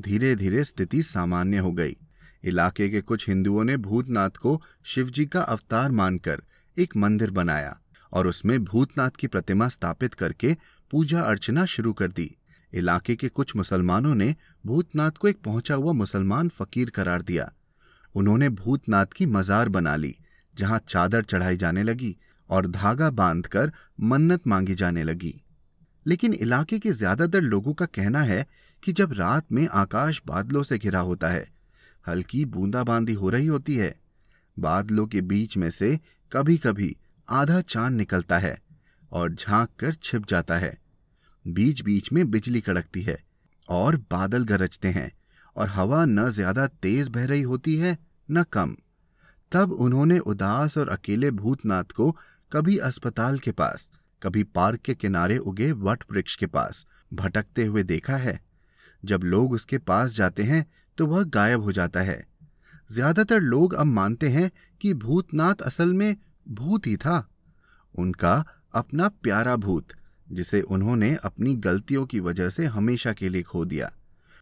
धीरे 0.00 0.36
धीरे 0.36 0.64
स्थिति 0.64 1.02
सामान्य 1.02 1.58
हो 1.58 1.72
गई। 1.72 1.96
इलाके 2.44 2.88
के 2.88 3.00
कुछ 3.00 3.28
हिंदुओं 3.28 3.64
ने 3.64 3.76
भूतनाथ 3.76 4.30
को 4.30 4.62
शिवजी 4.84 5.26
का 5.26 5.40
अवतार 5.40 5.90
मानकर 5.90 6.42
एक 6.76 6.96
मंदिर 6.96 7.30
बनाया 7.30 7.78
और 8.12 8.26
उसमें 8.26 8.58
भूतनाथ 8.64 9.10
की 9.10 9.26
प्रतिमा 9.26 9.68
स्थापित 9.68 10.14
करके 10.14 10.56
पूजा 10.90 11.20
अर्चना 11.20 11.64
शुरू 11.64 11.92
कर 11.92 12.08
दी। 12.08 12.30
इलाके 12.72 13.16
के 13.16 13.28
कुछ 13.28 13.54
मुसलमानों 13.56 14.14
ने 14.14 14.34
भूतनाथ 14.64 15.10
को 15.10 15.28
एक 15.28 15.38
पहुँचा 15.44 15.74
हुआ 15.74 15.92
मुसलमान 15.92 16.48
फकीर 16.48 16.90
करार 16.90 17.22
दिया। 17.22 17.50
उन्होंने 18.14 18.48
भूतनाथ 18.48 19.06
की 19.06 19.26
मजार 19.26 19.68
बना 19.68 19.94
ली, 19.96 20.14
जहाँ 20.54 20.80
चादर 20.88 21.22
चढ़ाई 21.22 21.56
जाने 21.56 21.82
लगी 21.82 22.16
और 22.50 22.66
धागा 22.66 23.10
बांधकर 23.10 23.72
मन्नत 24.00 24.46
मांगी 24.46 24.74
जाने 24.74 25.02
लगी। 25.02 25.34
लेकिन 26.06 26.34
इलाके 26.34 26.78
के 26.78 26.90
ज़्यादातर 26.90 27.40
लोगों 27.40 27.72
का 27.74 27.86
कहना 27.86 28.22
है 28.22 28.46
कि 28.82 28.92
जब 28.92 29.12
रात 29.12 29.52
में 29.52 29.66
आकाश 29.68 30.20
बादलों 30.26 30.62
से 30.62 30.78
घिरा 30.78 31.00
होता 31.00 31.28
है, 31.28 31.46
हल्की 32.04 32.44
बूंदाबांदी 32.44 33.12
हो 33.12 33.30
रही 33.30 33.46
होती 33.46 33.76
है। 33.76 33.94
बादलों 34.56 35.06
के 35.06 35.20
बीच 35.20 35.56
में 35.56 35.68
से 35.70 35.98
कभी 36.32 36.56
कभी 36.58 36.94
आधा 37.28 37.60
चाँद 37.60 37.92
निकलता 37.92 38.38
है 38.38 38.56
और 39.12 39.32
झाँक 39.32 39.68
कर 39.80 39.94
छिप 39.94 40.26
जाता 40.26 40.56
है। 40.58 40.72
बीच 41.44 41.82
बीच 41.82 42.12
में 42.12 42.30
बिजली 42.30 42.60
कड़कती 42.60 43.02
है 43.02 43.18
और 43.68 43.96
बादल 44.10 44.44
गरजते 44.44 44.88
हैं 44.88 45.10
और 45.56 45.68
हवा 45.68 46.04
न 46.04 46.28
ज़्यादा 46.28 46.66
तेज 46.66 47.08
बह 47.08 47.26
रही 47.26 47.42
होती 47.42 47.76
है, 47.76 47.96
न 48.28 48.42
कम। 48.42 48.76
तब 49.52 49.72
उन्होंने 49.72 50.18
उदास 50.18 50.78
और 50.78 50.88
अकेले 50.88 51.30
भूतनाथ 51.32 51.92
को 51.92 52.10
कभी 52.52 52.78
अस्पताल 52.78 53.38
के 53.38 53.50
पास, 53.52 53.90
कभी 54.22 54.42
पार्क 54.44 54.80
के 54.80 54.94
किनारे 54.94 55.38
उगे 55.38 55.72
वट 55.74 56.04
वृक्ष 56.12 56.36
के 56.36 56.46
पास 56.46 56.86
भटकते 57.12 57.64
हुए 57.64 57.82
देखा 57.84 58.16
है। 58.16 58.40
जब 59.02 59.22
लोग 59.24 59.52
उसके 59.52 59.78
पास 59.80 60.12
जाते 60.12 60.42
हैं 60.42 60.66
तो 60.98 61.06
वह 61.06 61.24
गायब 61.24 61.62
हो 61.62 61.72
जाता 61.72 62.00
है। 62.00 62.24
ज़्यादातर 62.90 63.40
लोग 63.40 63.74
अब 63.74 63.86
मानते 63.86 64.28
हैं 64.28 64.50
कि 64.80 64.94
भूतनाथ 64.94 65.62
असल 65.62 65.92
में 65.92 66.16
भूत 66.48 66.86
ही 66.86 66.96
था। 66.96 67.26
उनका 67.94 68.44
अपना 68.74 69.08
प्यारा 69.08 69.56
भूत, 69.56 69.86
जिसे 70.32 70.60
उन्होंने 70.60 71.14
अपनी 71.24 71.54
गलतियों 71.54 72.04
की 72.06 72.20
वजह 72.20 72.48
से 72.48 72.66
हमेशा 72.66 73.12
के 73.12 73.28
लिए 73.28 73.42
खो 73.42 73.64
दिया। 73.64 73.90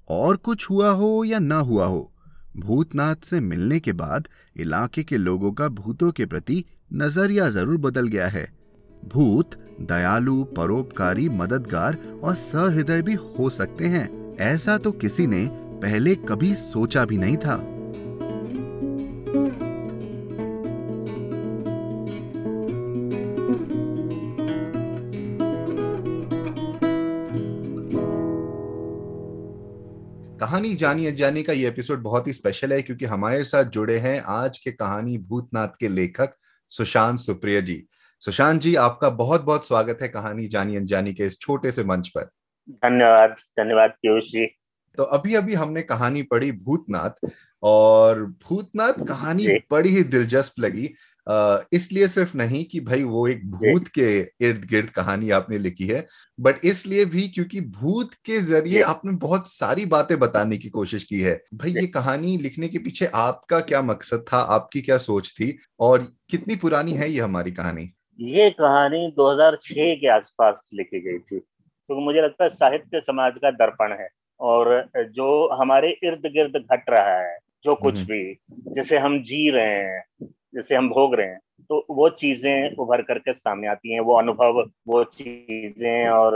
और 0.08 0.36
कुछ 0.36 0.70
हुआ 0.70 0.90
हो 0.90 1.24
या 1.24 1.38
न 1.38 1.52
हुआ 1.52 1.86
हो, 1.86 2.12
भूतनाथ 2.56 3.24
से 3.24 3.40
मिलने 3.40 3.80
के 3.80 3.92
बाद 3.92 4.28
इलाके 4.56 5.04
के 5.04 5.16
लोगों 5.16 5.52
का 5.52 5.68
भूतों 5.68 6.10
के 6.10 6.26
प्रति 6.26 6.64
नज़रिया 6.92 7.48
ज़रूर 7.48 7.76
बदल 7.76 8.08
गया 8.08 8.28
है। 8.28 8.52
भूत, 9.02 9.54
दयालु, 9.80 10.42
परोपकारी, 10.56 11.28
मददगार 11.28 11.98
और 12.24 12.34
सहृदय 12.34 13.02
भी 13.02 13.14
हो 13.14 13.50
सकते 13.50 13.86
हैं। 13.86 14.36
ऐसा 14.36 14.78
तो 14.78 14.92
किसी 14.92 15.26
ने 15.26 15.48
पहले 15.82 16.14
कभी 16.28 16.54
सोचा 16.54 17.04
भी 17.04 17.18
नहीं 17.18 17.36
था। 17.36 17.56
कहानी 30.58 30.74
जानी 30.74 31.06
अनजानी 31.06 31.42
का 31.42 31.52
ये 31.52 31.68
एपिसोड 31.68 32.02
बहुत 32.02 32.26
ही 32.26 32.32
स्पेशल 32.32 32.72
है 32.72 32.82
क्योंकि 32.82 33.04
हमारे 33.04 33.44
साथ 33.44 33.64
जुड़े 33.64 33.98
हैं 33.98 34.22
आज 34.26 34.58
के 34.58 34.72
कहानी 34.72 35.18
भूतनाथ 35.18 35.68
के 35.80 35.88
लेखक 35.88 36.30
सुशांत 36.70 37.18
सुप्रिया 37.18 37.60
जी। 37.60 37.86
सुशांत 38.20 38.60
जी 38.60 38.74
आपका 38.74 39.10
बहुत 39.10 39.42
बहुत 39.42 39.68
स्वागत 39.68 39.98
है 40.02 40.08
कहानी 40.08 40.48
जानी 40.48 40.76
अनजानी 40.76 41.14
के 41.14 41.26
इस 41.26 41.38
छोटे 41.40 41.70
से 41.70 41.84
मंच 41.84 42.08
पर। 42.08 42.24
धन्यवाद 42.70 43.30
धन्यवाद 43.30 43.90
पीयूष 43.90 44.24
जी। 44.24 44.46
तो 44.96 45.02
अभी 45.02 45.34
अभी 45.34 45.54
हमने 45.54 45.82
कहानी 45.82 46.22
पढ़ी 46.22 46.52
भूतनाथ 46.52 47.30
और 47.62 48.26
भूतनाथ 48.26 48.92
कहानी 48.92 49.46
बड़ी 49.70 49.90
ही 49.90 50.02
दिलचस्प 50.02 50.52
लगी। 50.58 50.94
इसलिए 51.72 52.08
सिर्फ़ 52.08 52.36
नहीं 52.36 52.64
कि 52.64 52.80
भाई 52.80 53.02
वो 53.02 53.28
एक 53.28 53.50
भूत 53.50 53.88
के 53.88 54.20
इर्द 54.20 54.64
गिर्द 54.64 54.90
कहानी 54.90 55.30
आपने 55.30 55.58
लिखी 55.58 55.86
है 55.86 56.06
बट 56.40 56.54
इसलिए 56.64 57.04
भी 57.04 57.28
क्योंकि 57.28 57.60
भूत 57.60 58.14
के 58.14 58.38
ज़रिए 58.38 58.82
आपने 58.82 59.12
बहुत 59.12 59.48
सारी 59.48 59.86
बातें 59.86 60.18
बताने 60.18 60.56
की 60.56 60.68
कोशिश 60.68 61.04
की 61.04 61.20
है। 61.20 61.42
भाई 61.54 61.70
ये 61.70 61.86
कहानी 61.86 62.36
लिखने 62.36 62.68
के 62.68 62.78
पीछे 62.78 63.06
आपका 63.06 63.60
क्या 63.60 63.82
मकसद 63.82 64.24
था? 64.32 64.38
आपकी 64.38 64.80
क्या 64.80 64.98
सोच 64.98 65.34
थी? 65.40 65.58
और 65.80 66.12
कितनी 66.30 66.56
पुरानी 66.56 66.92
है 66.92 67.10
ये 67.10 67.20
हमारी 67.20 67.50
कहानी? 67.50 67.92
ये 68.20 68.50
कहानी 68.50 69.14
2006 69.18 69.94
के 69.94 70.08
आसपास 70.08 70.70
लिखी 70.74 71.00
गई 71.00 71.18
थी। 71.18 71.38
क्योंकि 71.38 71.94
तो 71.94 72.00
मुझे 72.00 72.22
लगता 72.22 72.44
है 72.44 72.50
साहित्य 72.50 73.00
समाज 73.00 73.32
का 73.42 73.50
दर्पण 73.50 73.92
है 73.92 74.08
और 74.40 74.90
जो 74.96 75.48
हमारे 75.54 75.90
इर्द 76.02 76.26
गिर्द 76.26 76.56
घट 76.72 76.90
रहा 76.90 77.18
है 77.18 77.38
जो 77.64 77.74
कुछ 77.74 77.94
हम्म। 77.94 78.04
भी 78.04 78.38
जैसे 78.74 78.98
हम 78.98 79.22
जी 79.22 79.50
रहे 79.50 79.74
हैं 79.74 80.04
जैसे 80.58 80.74
हम 80.74 80.88
भोग 80.88 81.14
रहे 81.14 81.26
हैं 81.26 81.38
तो 81.70 81.84
वो 81.90 82.08
चीज़ें 82.10 82.76
उभर 82.76 83.02
करके 83.02 83.32
सामने 83.32 83.68
आती 83.68 83.92
हैं 83.92 84.00
वो 84.00 84.14
अनुभव 84.18 84.62
वो 84.88 85.02
चीज़ें 85.04 86.08
और 86.08 86.32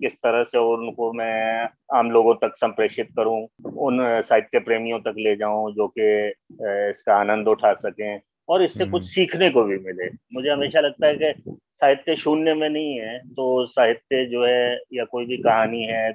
किस 0.00 0.16
तरह 0.16 0.42
से 0.44 0.58
उनको 0.58 1.12
मैं 1.12 1.68
आम 1.94 2.10
लोगों 2.10 2.34
तक 2.34 2.56
संप्रेषित 2.56 3.10
करूँ 3.16 3.36
उन 3.78 3.98
साहित्य 4.22 4.58
प्रेमियों 4.60 4.98
तक 5.00 5.14
ले 5.18 5.36
जाऊँ 5.36 5.72
जो 5.72 5.86
कि 5.98 6.08
इसका 6.90 7.14
आनंद 7.14 7.48
उठा 7.48 7.72
सकें 7.74 8.20
और 8.48 8.62
इससे 8.62 8.84
कुछ 8.84 9.02
हम्म। 9.02 9.10
सीखने 9.10 9.50
को 9.50 9.62
भी 9.64 9.78
मिले 9.78 10.08
मुझे 10.34 10.50
हमेशा 10.50 10.80
लगता 10.80 11.06
है 11.06 11.14
कि 11.14 11.56
साहित्य 11.72 12.16
शून्य 12.16 12.54
में 12.54 12.68
नहीं 12.68 12.98
है 12.98 13.18
तो 13.18 13.66
साहित्य 13.66 14.24
जो 14.26 14.44
है 14.44 14.78
या 14.94 15.04
कोई 15.04 15.26
भी 15.26 15.36
कहानी 15.36 15.82
है 15.84 16.10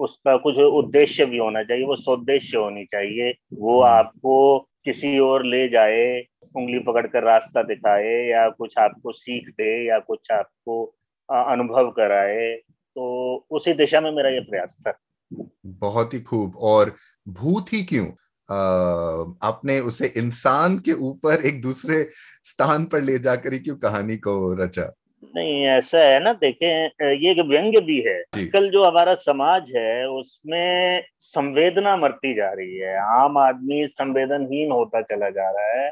उसका 0.00 0.36
कुछ 0.36 0.58
उद्देश्य 0.58 1.26
भी 1.26 1.38
होना 1.38 1.62
चाहिए 1.62 1.84
वो 1.84 1.96
स्वदेश्य 1.96 2.58
होनी 2.58 2.84
चाहिए 2.84 3.34
वो। 3.54 3.80
आपको 3.82 4.36
किसी 4.84 5.18
और 5.18 5.44
ले 5.44 5.68
जाए 5.68 6.04
उंगली 6.56 6.78
पकड़कर 6.78 7.22
रास्ता 7.22 7.62
दिखाए 7.62 8.14
या 8.30 8.48
कुछ 8.48 8.78
आपको 8.78 9.12
सीख 9.12 9.48
दे 9.48 9.88
या 9.88 9.98
कुछ 9.98 10.30
आपको 10.30 10.84
अनुभव 11.28 11.90
कराए 11.90 12.54
तो 12.96 13.04
उसी 13.50 13.72
दिशा 13.72 14.00
में 14.00 14.10
मेरा 14.12 14.28
ये 14.28 14.40
प्रयास 14.40 14.76
था। 14.86 14.92
बहुत 15.66 16.14
ही 16.14 16.20
खूब। 16.20 16.56
और 16.56 16.94
भूत 17.28 17.72
ही 17.72 17.82
क्यों? 17.82 18.06
आपने 19.42 19.78
उसे 19.80 20.06
इंसान 20.16 20.78
के 20.78 20.92
ऊपर 20.92 21.44
एक 21.46 21.60
दूसरे 21.62 22.02
स्थान 22.44 22.84
पर 22.84 23.02
ले 23.02 23.18
जाकर 23.18 23.52
ही 23.52 23.58
क्यों 23.58 23.76
कहानी 23.76 24.16
को 24.16 24.54
रचा? 24.54 24.90
नहीं 25.22 25.64
ऐसा 25.66 25.98
है 25.98 26.22
ना 26.22 26.32
देखें 26.32 26.68
ये 27.12 27.30
एक 27.30 27.38
व्यंग्य 27.38 27.80
भी 27.80 28.00
है। 28.00 28.46
कल 28.46 28.68
जो 28.70 28.84
हमारा 28.84 29.14
समाज 29.14 29.72
है 29.76 30.08
उसमें 30.08 31.04
संवेदना 31.18 31.96
मरती 31.96 32.34
जा 32.34 32.52
रही 32.52 32.76
है। 32.76 32.96
आम 33.20 33.38
आदमी 33.38 33.86
संवेदनहीन 33.86 34.70
होता 34.72 35.02
चला 35.02 35.30
जा 35.30 35.50
रहा 35.50 35.80
है। 35.80 35.90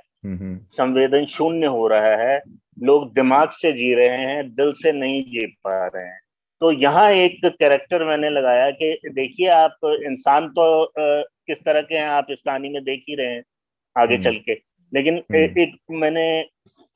संवेदन 0.69 1.25
शून्य 1.25 1.67
हो 1.67 1.89
रहा 1.89 2.15
है। 2.17 2.41
लोग 2.83 3.13
दिमाग 3.15 3.51
से 3.51 3.73
जी 3.73 3.95
रहे 3.95 4.17
हैं 4.17 4.49
दिल 4.55 4.73
से 4.73 4.93
नहीं 4.93 5.23
जी 5.23 5.47
पा 5.47 5.87
रहे 5.87 6.05
हैं। 6.05 6.21
तो 6.61 6.73
यहाँ 6.73 7.11
एक 7.11 7.41
कैरेक्टर 7.45 8.05
मैंने 8.05 8.31
लगाया 8.31 8.71
कि 8.71 8.99
देखिए 9.09 9.49
आप 9.49 9.77
इंसान 9.85 10.49
तो 10.49 10.93
किस 10.99 11.65
तरह 11.65 11.81
के 11.81 11.95
हैं 11.95 12.07
आप 12.07 12.27
इस 12.31 12.41
कहानी 12.41 12.69
में 12.69 12.83
देख 12.85 13.05
ही 13.09 13.15
रहे 13.15 13.27
हैं 13.27 13.43
आगे 13.97 14.15
हम्म। 14.15 14.25
चल 14.25 14.37
के। 14.39 14.68
लेकिन 14.95 15.15
हम्म। 15.15 15.61
एक 15.61 15.77
मैंने 15.91 16.43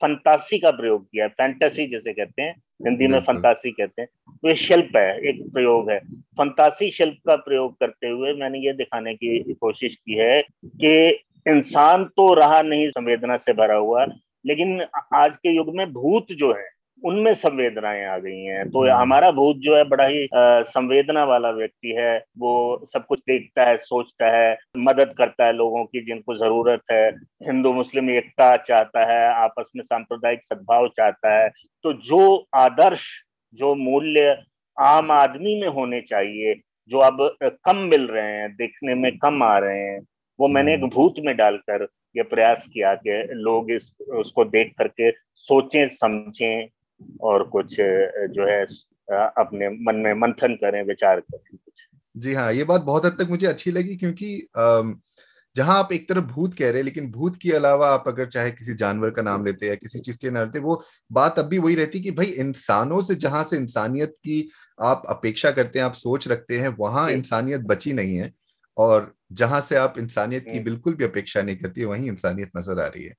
फंतासी 0.02 0.58
का 0.58 0.70
प्रयोग 0.70 1.04
किया 1.04 1.28
फैंटेसी 1.28 1.86
जैसे 1.86 2.12
कहते 2.12 2.42
हैं 2.42 2.54
हिंदी 2.86 3.06
में 3.06 3.20
फंतासी 3.20 3.70
कहते 3.70 4.02
हैं। 4.02 4.08
तो 4.36 4.48
ये 4.48 4.54
शिल्प 4.54 4.96
है 4.96 5.28
एक 5.28 5.52
प्रयोग 5.52 5.90
है। 5.90 5.98
फंतासी 6.38 6.90
शिल्प 6.90 7.16
का 7.26 7.36
प्रयोग 7.36 7.78
करते 7.80 8.08
हुए 8.08 8.32
मैंने 8.32 8.58
ये 8.58 8.72
दिखाने 8.72 9.14
की 9.14 9.52
कोशिश 9.52 9.94
की 9.94 10.12
है 10.12 10.42
कि 10.64 11.08
इंसान 11.48 12.04
तो 12.04 12.34
रहा 12.34 12.62
नहीं 12.62 12.88
संवेदना 12.88 13.36
से 13.36 13.52
भरा 13.52 13.74
हुआ 13.74 14.06
लेकिन 14.46 14.84
आज 15.14 15.36
के 15.36 15.48
युग 15.48 15.76
में 15.76 15.92
भूत 15.92 16.26
जो 16.32 16.52
है 16.52 16.81
उनमें 17.02 17.32
संवेदनाएँ 17.34 18.04
आ 18.06 18.16
गई 18.18 18.40
हैं 18.40 18.68
तो 18.70 18.80
हम्म। 18.80 18.92
हमारा 18.92 19.30
भूत 19.32 19.56
जो 19.56 19.76
है 19.76 19.84
बड़ा 19.86 20.06
ही 20.06 20.26
संवेदना 20.68 21.24
वाला 21.24 21.50
व्यक्ति 21.50 21.94
है 21.98 22.16
वो 22.38 22.52
सब 22.86 23.06
कुछ 23.06 23.20
देखता 23.20 23.64
है 23.64 23.76
सोचता 23.78 24.30
है 24.36 24.56
मदद 24.80 25.14
करता 25.18 25.46
है 25.46 25.52
लोगों 25.52 25.84
की 25.84 26.04
जिनको 26.04 26.34
ज़रूरत 26.34 26.82
है 26.92 27.08
हिंदू 27.42 27.72
मुस्लिम 27.72 28.10
एकता 28.10 28.54
चाहता 28.58 29.04
है 29.12 29.26
आपस 29.34 29.70
में 29.76 29.82
सांप्रदायिक 29.84 30.44
सद्भाव 30.44 30.88
चाहता 30.96 31.34
है 31.34 31.48
तो 31.84 31.92
जो 32.04 32.22
आदर्श 32.56 33.06
जो 33.58 33.74
मूल्य 33.76 34.36
आम 34.76 35.10
आदमी 35.12 35.60
में 35.60 35.68
होने 35.70 36.00
चाहिए 36.00 36.54
जो 36.90 36.98
अब 37.00 37.18
कम 37.40 37.76
मिल 37.86 38.06
रहे 38.06 38.30
हैं 38.30 38.54
देखने 38.56 38.94
में 38.94 39.16
कम 39.18 39.42
आ 39.42 39.56
रहे 39.58 39.80
हैं 39.80 40.00
वो 40.38 40.48
मैंने 40.48 40.74
एक 40.74 40.80
हम्म। 40.80 40.90
भूत 40.90 41.14
में 41.18 41.36
डालकर 41.36 41.86
ये 42.14 42.22
प्रयास 42.24 42.66
किया 42.72 42.94
कि 42.96 43.22
लोग 43.34 43.70
इस 43.70 43.90
उसको 44.14 44.44
देख 44.46 44.72
करके 44.78 45.10
सोचें 45.46 45.86
समझें 45.90 46.68
और 47.20 47.42
कुछ 47.48 47.76
जो 48.30 48.46
है 48.46 48.62
अपने 49.12 49.68
मन 49.68 49.96
में 49.96 50.12
मंथन 50.14 50.54
करें 50.54 50.82
विचार 50.82 51.20
करें 51.20 51.56
कुछ 51.56 51.86
जी 52.16 52.34
हाँ 52.34 52.52
ये 52.52 52.64
बात 52.64 52.80
बहुत 52.80 53.04
हद 53.04 53.12
तक 53.12 53.30
मुझे 53.30 53.46
अच्छी 53.46 53.70
लगी 53.70 53.96
क्योंकि 53.96 54.48
जहाँ 55.56 55.78
आप 55.78 55.92
एक 55.92 56.08
तरफ़ 56.08 56.24
भूत 56.24 56.54
कह 56.54 56.68
रहे 56.68 56.76
हैं 56.76 56.84
लेकिन 56.84 57.10
भूत 57.10 57.36
के 57.36 57.52
अलावा 57.52 57.88
आप 57.88 58.04
अगर 58.08 58.28
चाहे 58.28 58.50
किसी 58.50 58.74
जानवर 58.74 59.10
का 59.10 59.22
नाम 59.22 59.44
लेते 59.44 59.66
या 59.66 59.74
किसी 59.74 59.98
चीज़ 59.98 60.18
के 60.18 60.30
नाम 60.30 60.44
लेते 60.44 60.58
वो 60.58 60.82
बात 61.10 61.38
अब 61.38 61.44
भी 61.44 61.58
वही 61.58 61.74
रहती 61.74 62.00
कि 62.00 62.10
भाई 62.10 62.26
इंसानों 62.26 63.00
से 63.02 63.14
जहाँ 63.14 63.42
से 63.44 63.56
इंसानियत 63.56 64.14
की 64.18 64.48
आप 64.82 65.02
अपेक्षा 65.08 65.50
करते 65.50 65.78
हैं 65.78 65.86
आप 65.86 65.92
सोच 65.92 66.28
रखते 66.28 66.58
हैं 66.58 66.68
वहाँ 66.68 67.10
इंसानियत 67.10 67.60
बची 67.60 67.92
नहीं 67.92 68.16
है 68.16 68.32
और 68.76 69.14
जहाँ 69.32 69.60
से 69.60 69.76
आप 69.76 69.94
इंसानियत 69.98 70.44
की 70.44 70.50
हम्म। 70.50 70.64
बिल्कुल 70.64 70.94
भी 70.94 71.04
अपेक्षा 71.04 71.42
नहीं 71.42 71.56
करती 71.56 71.84
वहीं 71.84 72.08
इंसानियत 72.08 72.50
नज़र 72.56 72.80
आ 72.80 72.86
रही 72.86 73.04
है 73.04 73.14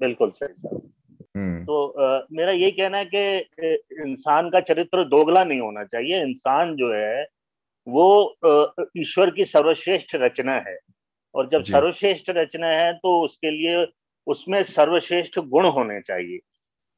बिल्कुल 0.00 0.30
सही 0.30 0.54
सर। 0.54 0.80
तो 1.64 1.86
आ, 1.88 2.20
मेरा 2.32 2.52
यही 2.52 2.70
कहना 2.70 2.98
है 2.98 3.04
कि 3.04 3.74
इंसान 4.02 4.50
का 4.50 4.60
चरित्र 4.60 5.04
दोगला 5.04 5.44
नहीं 5.44 5.60
होना 5.60 5.84
चाहिए। 5.84 6.22
इंसान 6.22 6.74
जो 6.76 6.92
है 6.92 7.26
वो 7.86 8.36
ईश्वर 8.98 9.30
की 9.30 9.44
सर्वश्रेष्ठ 9.44 10.14
रचना 10.14 10.54
है। 10.68 10.78
और 11.34 11.48
जब 11.48 11.62
सर्वश्रेष्ठ 11.62 12.30
रचना 12.30 12.66
है 12.66 12.92
तो 12.92 13.20
उसके 13.24 13.50
लिए 13.50 13.86
उसमें 14.26 14.62
सर्वश्रेष्ठ 14.62 15.38
गुण 15.38 15.66
होने 15.66 16.00
चाहिए। 16.00 16.38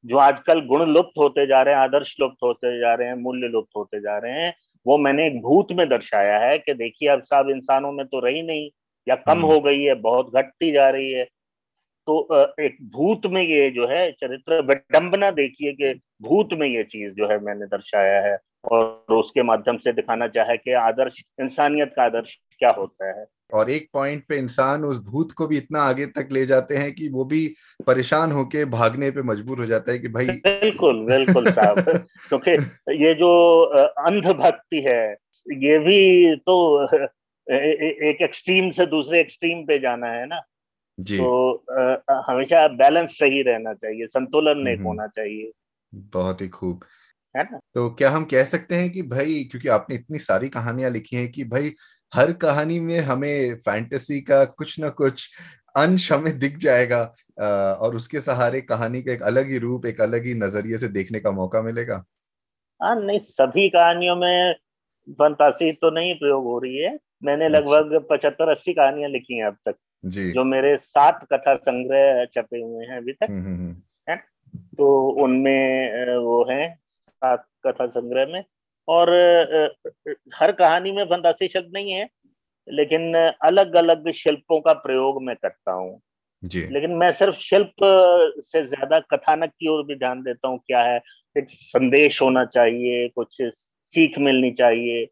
जो 0.04 0.16
आजकल 0.16 0.60
गुण 0.60 0.84
लुप्त 0.90 1.18
होते 1.18 1.46
जा 1.46 1.62
रहे 1.62 1.74
हैं 1.74 1.80
आदर्श 1.80 2.16
लुप्त 2.20 2.36
होते 2.42 2.78
जा 2.80 2.94
रहे 2.94 3.08
हैं 3.08 3.14
मूल्य 3.14 3.48
लुप्त 3.48 3.76
होते 3.76 4.00
जा 4.00 4.18
रहे 4.18 4.32
हैं 4.32 4.54
वो 4.86 4.98
मैंने 4.98 5.26
एक 5.26 5.40
भूत 5.42 5.72
में 5.72 5.88
दर्शाया 5.88 6.38
है 6.38 6.58
कि 6.58 6.74
देखिए 6.74 7.08
अब 7.08 7.20
सब 7.20 7.48
इंसानों 7.50 7.92
में 7.92 8.06
तो 8.06 8.20
रही 8.20 8.42
नहीं 8.42 8.70
या 9.08 9.14
कम 9.16 9.32
हम्म। 9.32 9.42
हो 9.42 9.60
गई 9.60 9.82
है 9.82 9.94
बहुत 9.94 10.32
घटती 10.34 10.72
जा 10.72 10.90
रही 10.90 11.12
है। 11.12 11.28
तो 12.06 12.44
एक 12.60 12.76
भूत 12.82 13.26
में 13.26 13.42
ये 13.42 13.70
जो 13.70 13.86
है 13.86 14.12
चरित्र 14.12 14.62
विडंबना 14.62 15.30
देखिए 15.30 15.72
कि 15.72 16.00
भूत 16.22 16.48
में 16.52 16.68
ये 16.68 16.84
चीज़ 16.84 17.12
जो 17.14 17.28
है 17.28 17.38
मैंने 17.38 17.66
दर्शाया 17.66 18.20
है 18.20 18.38
और 18.72 19.14
उसके 19.14 19.42
माध्यम 19.42 19.76
से 19.76 19.92
दिखाना 19.92 20.28
चाहे 20.28 20.56
कि 20.56 20.72
आदर्श 20.72 21.22
इंसानियत 21.40 21.92
का 21.96 22.02
आदर्श 22.02 22.38
क्या 22.58 22.70
होता 22.70 23.20
है। 23.20 23.26
और 23.54 23.70
एक 23.70 23.88
पॉइंट 23.92 24.24
पे 24.28 24.38
इंसान 24.38 24.84
उस 24.84 24.98
भूत 24.98 25.32
को 25.32 25.46
भी 25.46 25.56
इतना 25.56 25.80
आगे 25.80 26.06
तक 26.06 26.28
ले 26.32 26.46
जाते 26.46 26.76
हैं 26.76 26.92
कि 26.94 27.08
वो 27.08 27.24
भी 27.24 27.54
परेशान 27.86 28.32
होके 28.32 28.64
भागने 28.64 29.10
पे 29.10 29.22
मजबूर 29.22 29.58
हो 29.58 29.66
जाता 29.66 29.92
है 29.92 29.98
कि 29.98 30.08
भाई 30.08 30.26
बिल्कुल 30.26 31.04
बिल्कुल 31.04 31.50
साहब। 31.50 31.78
क्योंकि 32.28 32.50
ये 33.06 33.14
जो 33.14 33.60
अंध 33.80 34.26
भक्ति 34.26 34.80
है 34.80 35.16
ये 35.52 35.78
भी 35.78 36.36
तो 36.36 36.84
एक 37.52 38.18
एक्सट्रीम 38.22 38.70
से 38.70 38.86
दूसरे 38.86 39.20
एक्सट्रीम 39.20 39.62
पे 39.66 39.78
जाना 39.78 40.06
है 40.06 40.26
ना। 40.26 40.42
तो 41.02 41.64
आ, 42.10 42.22
हमेशा 42.26 42.68
बैलेंस 42.68 43.10
सही 43.10 43.42
रहना 43.42 43.74
चाहिए 43.74 44.06
संतुलन 44.06 44.68
एक 44.68 44.80
होना 44.80 45.06
चाहिए। 45.06 45.52
बहुत 45.94 46.40
ही 46.40 46.48
खूब। 46.48 46.84
है 47.36 47.42
ना? 47.42 47.60
तो 47.74 47.90
क्या 47.90 48.10
हम 48.10 48.24
कह 48.24 48.44
सकते 48.44 48.74
हैं 48.74 48.90
कि 48.90 49.02
भाई 49.02 49.44
क्योंकि 49.44 49.68
आपने 49.68 49.96
इतनी 49.96 50.18
सारी 50.18 50.48
कहानियाँ 50.48 50.90
लिखी 50.90 51.16
हैं 51.16 51.32
कि 51.32 51.44
भाई 51.44 51.74
हर 52.14 52.32
कहानी 52.32 52.80
में 52.80 53.00
हमें 53.00 53.54
फैंटेसी 53.54 54.20
का 54.20 54.44
कुछ 54.44 54.80
ना 54.80 54.88
कुछ 54.88 55.30
अंश 55.76 56.12
हमें 56.12 56.38
दिख 56.38 56.56
जाएगा 56.56 57.14
और 57.80 57.96
उसके 57.96 58.20
सहारे 58.20 58.60
कहानी 58.60 59.02
का 59.02 59.12
एक 59.12 59.22
अलग 59.22 59.50
ही 59.50 59.58
रूप 59.58 59.86
एक 59.86 60.00
अलग 60.00 60.26
ही 60.26 60.34
नज़रिए 60.34 60.78
से 60.78 60.88
देखने 60.88 61.20
का 61.20 61.30
मौका 61.30 61.62
मिलेगा। 61.62 62.04
हाँ 62.82 63.00
नहीं 63.00 63.18
सभी 63.18 63.68
कहानियों 63.68 64.16
में 64.16 64.54
फंतासी 65.08 65.72
तो 65.72 65.90
नहीं 65.90 66.14
प्रयोग 66.14 66.44
हो 66.44 66.58
रही 66.58 66.76
है। 66.76 66.98
मैंने 67.24 67.46
अच्छा। 67.46 67.60
लगभग 67.60 68.06
पचहत्तर 68.10 68.48
अस्सी 68.48 68.72
कहानियाँ 68.72 69.10
लिखी 69.10 69.38
हैं 69.38 69.46
अब 69.46 69.56
तक। 69.66 69.74
जी। 70.04 70.30
जो 70.32 70.44
मेरे 70.44 70.76
सात 70.76 71.26
कथा 71.32 71.54
संग्रह 71.56 72.24
छपे 72.24 72.60
हुए 72.60 72.86
हैं 72.86 72.96
अभी 72.96 73.12
तक 73.12 73.26
हम्म, 73.30 73.42
हम्म, 73.44 73.56
हम्म। 73.56 73.76
है। 74.08 74.16
तो 74.78 75.08
उनमें 75.24 76.16
वो 76.16 76.44
है 76.50 76.74
सात 76.98 77.44
कथा 77.66 77.86
संग्रह 77.86 78.26
में। 78.26 78.44
और 78.88 79.10
हर 80.34 80.52
कहानी 80.52 80.92
में 80.92 81.04
फंतासी 81.04 81.48
शब्द 81.48 81.70
नहीं 81.74 81.92
है 81.92 82.08
लेकिन 82.68 83.14
अलग 83.44 83.74
अलग 83.76 84.10
शिल्पों 84.12 84.60
का 84.60 84.72
प्रयोग 84.72 85.22
मैं 85.22 85.36
करता 85.36 85.72
हूँ। 85.72 86.00
जी। 86.42 86.60
लेकिन 86.72 86.90
मैं 86.90 87.10
सिर्फ़ 87.12 87.36
शिल्प 87.36 87.72
से 88.42 88.62
ज़्यादा 88.62 89.00
कथानक 89.00 89.50
की 89.50 89.68
ओर 89.68 89.84
भी 89.86 89.94
ध्यान 89.94 90.22
देता 90.22 90.48
हूँ 90.48 90.58
क्या 90.66 90.82
है 90.82 91.00
एक 91.36 91.46
संदेश 91.50 92.20
होना 92.22 92.44
चाहिए 92.44 93.08
कुछ 93.08 93.36
सीख 93.42 94.18
मिलनी 94.18 94.50
चाहिए 94.52 95.04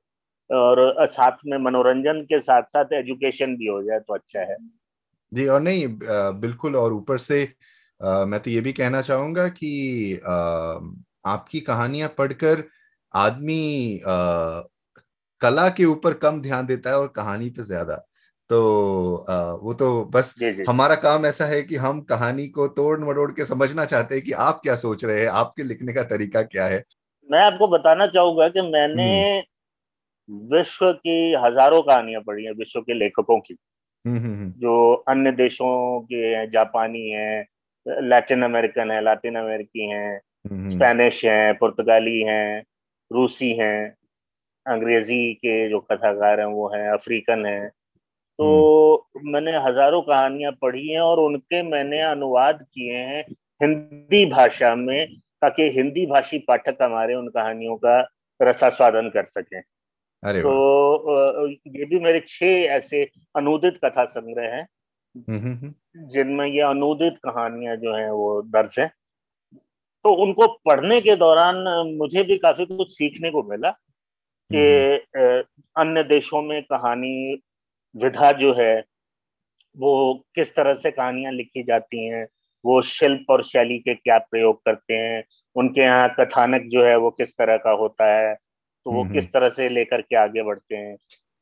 और 0.50 1.06
साथ 1.06 1.38
में 1.46 1.56
मनोरंजन 1.58 2.22
के 2.22 2.38
साथ 2.40 2.62
साथ 2.68 2.92
एजुकेशन 2.92 3.56
भी 3.56 3.66
हो 3.66 3.82
जाए 3.82 3.98
तो 4.00 4.14
अच्छा 4.14 4.40
है। 4.40 4.56
जी 5.32 5.46
और 5.46 5.60
नहीं 5.60 5.86
बिल्कुल 6.40 6.76
और 6.76 6.92
ऊपर 6.92 7.18
से 7.18 7.54
आ, 8.02 8.24
मैं 8.24 8.40
तो 8.40 8.50
ये 8.50 8.60
भी 8.60 8.72
कहना 8.72 9.02
चाहूँगा 9.02 9.48
कि 9.48 10.20
आ, 10.26 10.32
आपकी 11.26 11.60
कहानियाँ 11.60 12.08
पढ़कर 12.18 12.64
आदमी 13.14 14.00
कला 15.40 15.68
के 15.68 15.84
ऊपर 15.84 16.14
कम 16.14 16.40
ध्यान 16.40 16.66
देता 16.66 16.90
है 16.90 16.98
और 16.98 17.08
कहानी 17.08 17.50
पे 17.50 17.62
ज़्यादा 17.62 17.94
तो 18.50 19.16
आ, 19.30 19.52
वो 19.52 19.74
तो 19.74 20.04
बस 20.04 20.34
जी 20.38 20.52
जी। 20.52 20.64
हमारा 20.68 20.94
काम 20.94 21.26
ऐसा 21.26 21.44
है 21.44 21.62
कि 21.62 21.76
हम 21.76 22.00
कहानी 22.00 22.46
को 22.48 22.68
तोड़ 22.68 23.00
मरोड़ 23.00 23.32
के 23.32 23.44
समझना 23.44 23.84
चाहते 23.84 24.14
हैं 24.14 24.24
कि 24.24 24.32
आप 24.32 24.60
क्या 24.62 24.76
सोच 24.76 25.04
रहे 25.04 25.20
हैं 25.20 25.28
आपके 25.28 25.62
लिखने 25.62 25.92
का 25.92 26.02
तरीका 26.02 26.42
क्या 26.42 26.66
है 26.66 26.84
मैं 27.30 27.40
आपको 27.40 27.68
बताना 27.68 28.06
चाहूँगा 28.06 28.48
कि 28.48 28.60
मैंने। 28.60 29.42
विश्व 30.28 30.92
की 30.92 31.34
हज़ारों 31.44 31.82
कहानियाँ 31.82 32.22
पढ़ी 32.26 32.44
हैं 32.44 32.52
विश्व 32.52 32.80
के 32.80 32.94
लेखकों 32.94 33.40
की 33.40 33.54
जो 34.60 34.92
अन्य 35.08 35.32
देशों 35.32 36.00
के 36.00 36.24
हैं 36.26 36.50
जापानी 36.50 37.08
हैं 37.10 37.46
लैटिन 38.02 38.42
अमेरिकन 38.42 38.90
है 38.90 39.00
लातिन 39.00 39.34
अमेरिकी 39.34 39.88
हैं 39.88 40.20
स्पेनिश 40.70 41.24
हैं 41.24 41.54
पुर्तगाली 41.58 42.20
हैं 42.22 42.62
रूसी 43.10 43.52
हैं 43.52 43.94
अंग्रेज़ी 44.66 45.32
के 45.34 45.68
जो 45.68 45.78
कथाकार 45.80 46.40
हैं 46.40 46.46
वो 46.46 46.68
हैं 46.68 46.88
अफ्रीकन 46.90 47.46
हैं। 47.46 47.68
तो 48.38 49.08
मैंने 49.24 49.52
हज़ारों 49.58 50.02
कहानियाँ 50.02 50.52
पढ़ी 50.62 50.88
हैं 50.88 51.00
और 51.00 51.20
उनके 51.20 51.62
मैंने 51.62 52.00
अनुवाद 52.00 52.66
किए 52.74 52.96
हैं 52.96 53.24
हिंदी 53.62 54.24
भाषा 54.26 54.74
में 54.74 55.06
ताकि 55.42 55.70
हिंदी 55.70 56.06
भाषी 56.06 56.38
पाठक 56.38 56.82
हमारे 56.82 57.14
उन 57.14 57.28
कहानियों 57.28 57.76
का 57.76 58.00
रसास्वादन 58.40 59.08
कर 59.08 59.24
सकें। 59.24 59.60
अरे 60.22 60.40
तो 60.40 61.48
ये 61.48 61.84
भी 61.84 61.98
मेरे 62.00 62.20
छह 62.26 62.46
ऐसे 62.46 63.10
अनुदित 63.36 63.78
कथा 63.84 64.04
संग्रह 64.04 64.54
हैं। 64.54 64.68
हम्म, 65.16 65.38
हम्म, 65.38 65.52
हम्म। 65.52 66.08
जिनमें 66.08 66.46
ये 66.46 66.60
अनुदित 66.60 67.18
कहानियाँ 67.24 67.76
जो 67.76 67.94
हैं 67.94 68.10
वो 68.10 68.42
दर्ज 68.42 68.74
हैं। 68.78 68.92
तो 70.04 70.14
उनको 70.14 70.46
पढ़ने 70.46 71.00
के 71.00 71.16
दौरान 71.16 71.56
मुझे 71.98 72.22
भी 72.22 72.38
काफ़ी 72.38 72.66
कुछ 72.66 72.90
सीखने 72.90 73.30
को 73.30 73.42
मिला 73.42 73.70
कि 74.52 74.96
अन्य 75.76 76.02
देशों 76.02 76.42
में 76.42 76.62
कहानी 76.62 77.42
विधा 77.96 78.32
जो 78.32 78.52
है 78.54 78.84
वो 79.76 80.24
किस 80.34 80.54
तरह 80.56 80.74
से 80.74 80.90
कहानियाँ 80.90 81.32
लिखी 81.32 81.62
जाती 81.62 82.06
हैं 82.06 82.26
वो 82.64 82.82
शिल्प 82.82 83.30
और 83.30 83.42
शैली 83.44 83.78
के 83.78 83.94
क्या 83.94 84.18
प्रयोग 84.18 84.64
करते 84.64 84.94
हैं 84.94 85.24
उनके 85.56 85.80
यहाँ 85.80 86.14
कथानक 86.20 86.62
जो 86.62 86.84
है 86.84 86.96
वो 86.96 87.10
किस 87.10 87.32
तरह 87.32 87.56
का 87.56 87.70
होता 87.70 88.06
है 88.14 88.36
तो 88.84 88.92
वो 88.92 89.04
किस 89.04 89.26
तरह 89.26 89.48
से 89.48 89.68
लेकर 89.68 90.00
के 90.00 90.16
आगे 90.16 90.42
बढ़ते 90.42 90.76
हैं? 90.76 90.96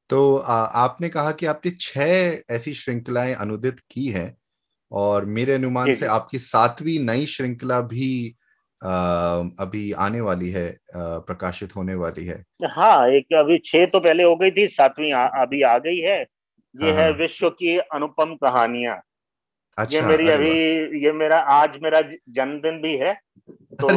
तो 0.09 0.37
आ, 0.37 0.55
आपने 0.55 1.09
कहा 1.09 1.33
कि 1.33 1.46
आपने 1.46 1.70
छह 1.81 2.55
ऐसी 2.55 2.75
श्रृंखलाएँ 2.75 3.35
अनुदित 3.35 3.81
की 3.90 4.07
है 4.09 4.37
और 4.92 5.25
मेरे 5.25 5.53
अनुमान 5.53 5.94
से 5.94 6.07
आपकी 6.07 6.38
सातवीं 6.38 6.99
नई 6.99 7.27
श्रृंखला 7.27 7.81
भी 7.81 8.37
आ, 8.85 8.88
अभी 9.61 9.92
आने 9.92 10.20
वाली 10.20 10.51
है 10.51 10.68
आ, 10.70 11.18
प्रकाशित 11.18 11.77
होने 11.77 11.94
वाली 11.94 12.27
है। 12.27 12.44
हाँ 12.64 13.09
एक 13.09 13.35
अभी 13.35 13.59
छह 13.59 13.87
तो 13.87 14.01
पहले 14.01 14.22
हो 14.22 14.37
गई 14.37 14.51
थी 14.51 14.66
सातवीं 14.68 15.12
अभी 15.12 15.62
आ 15.62 15.79
गई 15.79 15.99
है। 15.99 16.20
ये 16.20 16.92
हाँ, 16.92 17.03
है 17.03 17.11
हाँ। 17.11 17.18
विश्व 17.18 17.51
की 17.51 17.79
अनुपम 17.79 18.35
कहानियाँ। 18.35 19.01
अच्छा, 19.79 19.97
ये 19.97 20.03
मेरी 20.07 20.29
अभी 20.29 20.51
ये 21.05 21.12
मेरा 21.12 21.39
आज 21.53 21.79
मेरा 21.83 22.01
जन्मदिन 22.29 22.81
भी 22.83 22.97
है 22.97 23.15
तो 23.81 23.89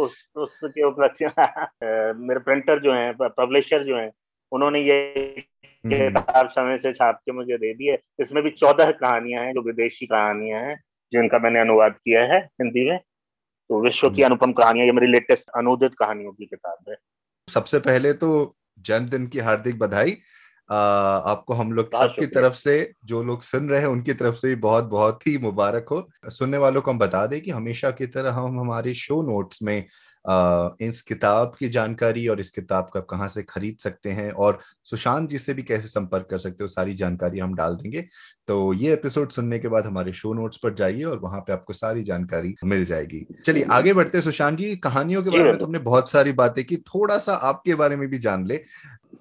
उस 0.00 0.14
उसके 0.36 0.84
उपलक्ष्य 0.84 1.32
मेरे 2.18 2.40
प्रिंटर 2.40 2.78
जो 2.78 2.92
हैं 2.92 3.12
पब्लिशर 3.20 3.84
जो 3.84 3.96
हैं 3.96 4.10
उन्होंने 4.52 4.80
ये 4.80 4.98
हम्म। 5.84 6.08
किताब 6.08 6.48
समय 6.48 6.78
से 6.78 6.92
छाप 6.92 7.20
के 7.24 7.32
मुझे 7.32 7.56
दे 7.58 7.72
दी 7.74 7.86
है। 7.86 7.98
इसमें 8.20 8.42
भी 8.44 8.50
चौदह 8.50 8.90
कहानियाँ 8.90 9.44
हैं 9.44 9.52
जो 9.52 9.62
विदेशी 9.62 10.06
कहानियाँ 10.06 10.60
हैं 10.60 10.76
जिनका 11.12 11.38
मैंने 11.38 11.60
अनुवाद 11.60 11.92
किया 11.92 12.22
है 12.24 12.38
हिंदी 12.60 12.88
में। 12.90 12.98
तो 13.70 13.80
विश्व 13.80 14.10
की 14.10 14.22
हम्म। 14.22 14.30
अनुपम 14.32 14.52
कहानियाँ 14.52 14.86
ये 14.86 14.92
मेरी 14.92 15.06
लेटेस्ट 15.06 15.50
अनुदित 15.56 15.94
कहानियों 15.94 16.32
की 16.32 16.46
किताब 16.46 16.90
है। 16.90 16.96
सबसे 17.48 17.78
पहले 17.78 18.12
तो 18.12 18.30
जन्मदिन 18.78 19.26
की 19.26 19.38
हार्दिक 19.38 19.78
बधाई 19.78 20.16
आपको 20.72 21.54
हम 21.54 21.72
लोग 21.72 21.90
सबकी 21.94 22.26
तरफ़ 22.26 22.54
से 22.54 22.92
जो 23.04 23.22
लोग 23.22 23.42
सुन 23.42 23.68
रहे 23.68 23.80
हैं 23.80 23.86
उनकी 23.86 24.12
तरफ़ 24.12 24.34
से 24.34 24.48
भी 24.48 24.54
बहुत 24.54 24.84
बहुत 24.84 25.26
ही 25.26 25.38
मुबारक 25.38 25.86
हो। 25.90 26.10
सुनने 26.26 26.58
वालों 26.58 26.82
को 26.82 26.90
हम 26.90 26.98
बता 26.98 27.26
दें 27.26 27.40
कि 27.40 27.50
हमेशा 27.50 27.90
की 27.90 28.06
तरह 28.06 28.32
हम 28.32 28.60
हमारे 28.60 28.94
शो 28.94 29.22
नोट्स 29.22 29.62
में 29.62 29.86
इस 30.24 31.00
किताब 31.02 31.54
की 31.58 31.68
जानकारी 31.68 32.26
और 32.28 32.40
इस 32.40 32.50
किताब 32.50 32.88
को 32.92 32.98
आप 32.98 33.06
कहाँ 33.06 33.28
से 33.28 33.42
खरीद 33.42 33.76
सकते 33.78 34.10
हैं 34.10 34.30
और 34.30 34.58
सुशांत 34.84 35.28
जी 35.30 35.38
से 35.38 35.54
भी 35.54 35.62
कैसे 35.62 35.88
संपर्क 35.88 36.26
कर 36.30 36.38
सकते 36.38 36.64
हो 36.64 36.68
सारी 36.68 36.94
जानकारी 36.94 37.38
हम 37.38 37.54
डाल 37.54 37.76
देंगे। 37.76 38.04
तो 38.48 38.72
ये 38.74 38.92
एपिसोड 38.92 39.30
सुनने 39.30 39.58
के 39.58 39.68
बाद 39.68 39.86
हमारे 39.86 40.12
शो 40.12 40.32
नोट्स 40.34 40.58
पर 40.58 40.74
जाइए 40.74 41.02
और 41.02 41.18
वहाँ 41.18 41.40
पे 41.40 41.52
आपको 41.52 41.72
सारी 41.72 42.02
जानकारी 42.02 42.54
मिल 42.64 42.84
जाएगी। 42.84 43.26
चलिए 43.44 43.64
आगे 43.70 43.92
बढ़ते 43.92 44.18
हैं 44.18 44.24
सुशांत 44.24 44.58
जी 44.58 44.74
कहानियों 44.76 45.22
के 45.22 45.30
बारे 45.30 45.44
में 45.44 45.58
तुमने 45.58 45.78
बहुत 45.80 46.10
सारी 46.10 46.32
बातें 46.32 46.64
की 46.64 46.76
थोड़ा 46.76 47.18
सा 47.18 47.34
आपके 47.34 47.74
बारे 47.74 47.96
में 47.96 48.08
भी 48.08 48.18
जान 48.18 48.46
ले। 48.46 48.60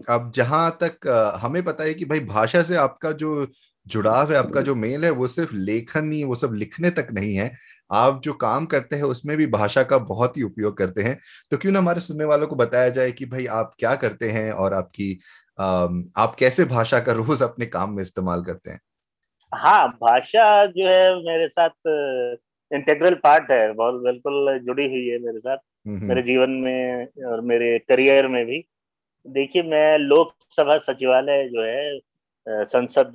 अब 0.09 0.31
जहाँ 0.35 0.69
तक 0.83 1.07
हमें 1.41 1.63
पता 1.63 1.83
है 1.83 1.93
कि 1.93 2.05
भाई 2.05 2.19
भाषा 2.19 2.63
से 2.63 2.75
आपका 2.75 3.11
जो 3.11 3.47
जुड़ाव 3.87 4.31
है 4.31 4.37
आपका 4.37 4.61
जो 4.61 4.73
मेल 4.75 5.05
है 5.05 5.09
वो 5.11 5.27
सिर्फ़ 5.27 5.53
लेखन 5.55 6.11
ही 6.11 6.23
वो 6.23 6.35
सब 6.35 6.53
लिखने 6.53 6.89
तक 6.89 7.07
नहीं 7.13 7.35
है। 7.35 7.51
आप 7.91 8.21
जो 8.23 8.33
काम 8.33 8.65
करते 8.65 8.95
हैं 8.95 9.03
उसमें 9.03 9.35
भी 9.37 9.45
भाषा 9.47 9.83
का 9.83 9.97
बहुत 9.97 10.37
ही 10.37 10.43
उपयोग 10.43 10.77
करते 10.77 11.01
हैं। 11.01 11.19
तो 11.51 11.57
क्यों 11.57 11.73
ना 11.73 11.79
हमारे 11.79 11.99
सुनने 11.99 12.25
वालों 12.25 12.47
को 12.47 12.55
बताया 12.55 12.89
जाए 12.89 13.11
कि 13.11 13.25
भाई 13.25 13.45
आप 13.45 13.73
क्या 13.79 13.95
करते 13.95 14.29
हैं 14.29 14.51
और 14.51 14.73
आपकी 14.73 15.13
आप 15.59 16.35
कैसे 16.39 16.65
भाषा 16.65 16.99
का 16.99 17.11
रोज 17.11 17.43
अपने 17.43 17.65
काम 17.65 17.93
में 17.93 18.01
इस्तेमाल 18.01 18.43
करते 18.43 18.71
हैं? 18.71 18.79
हाँ 19.51 19.87
भाषा 19.89 20.65
जो 20.65 20.87
है 20.87 21.15
मेरे 21.15 21.47
साथ 21.47 21.69
इंटेग्रल 22.71 23.13
पार्ट 23.13 23.51
है 23.51 23.73
बहुत 23.73 24.01
बिल्कुल 24.01 24.59
जुड़ी 24.59 24.85
हुई 24.85 25.07
है 25.07 25.19
मेरे 25.19 25.39
साथ 25.39 25.57
हम्म, 25.57 25.97
हम्म। 25.97 26.07
मेरे 26.07 26.21
जीवन 26.21 26.49
में 26.49 27.07
और 27.27 27.41
मेरे 27.41 27.77
करियर 27.79 28.27
में 28.27 28.45
भी। 28.45 28.63
देखिए 29.27 29.63
मैं 29.63 29.97
लोकसभा 29.97 30.77
सचिवालय 30.77 31.47
जो 31.49 31.63
है 31.63 31.99
संसद 32.65 33.13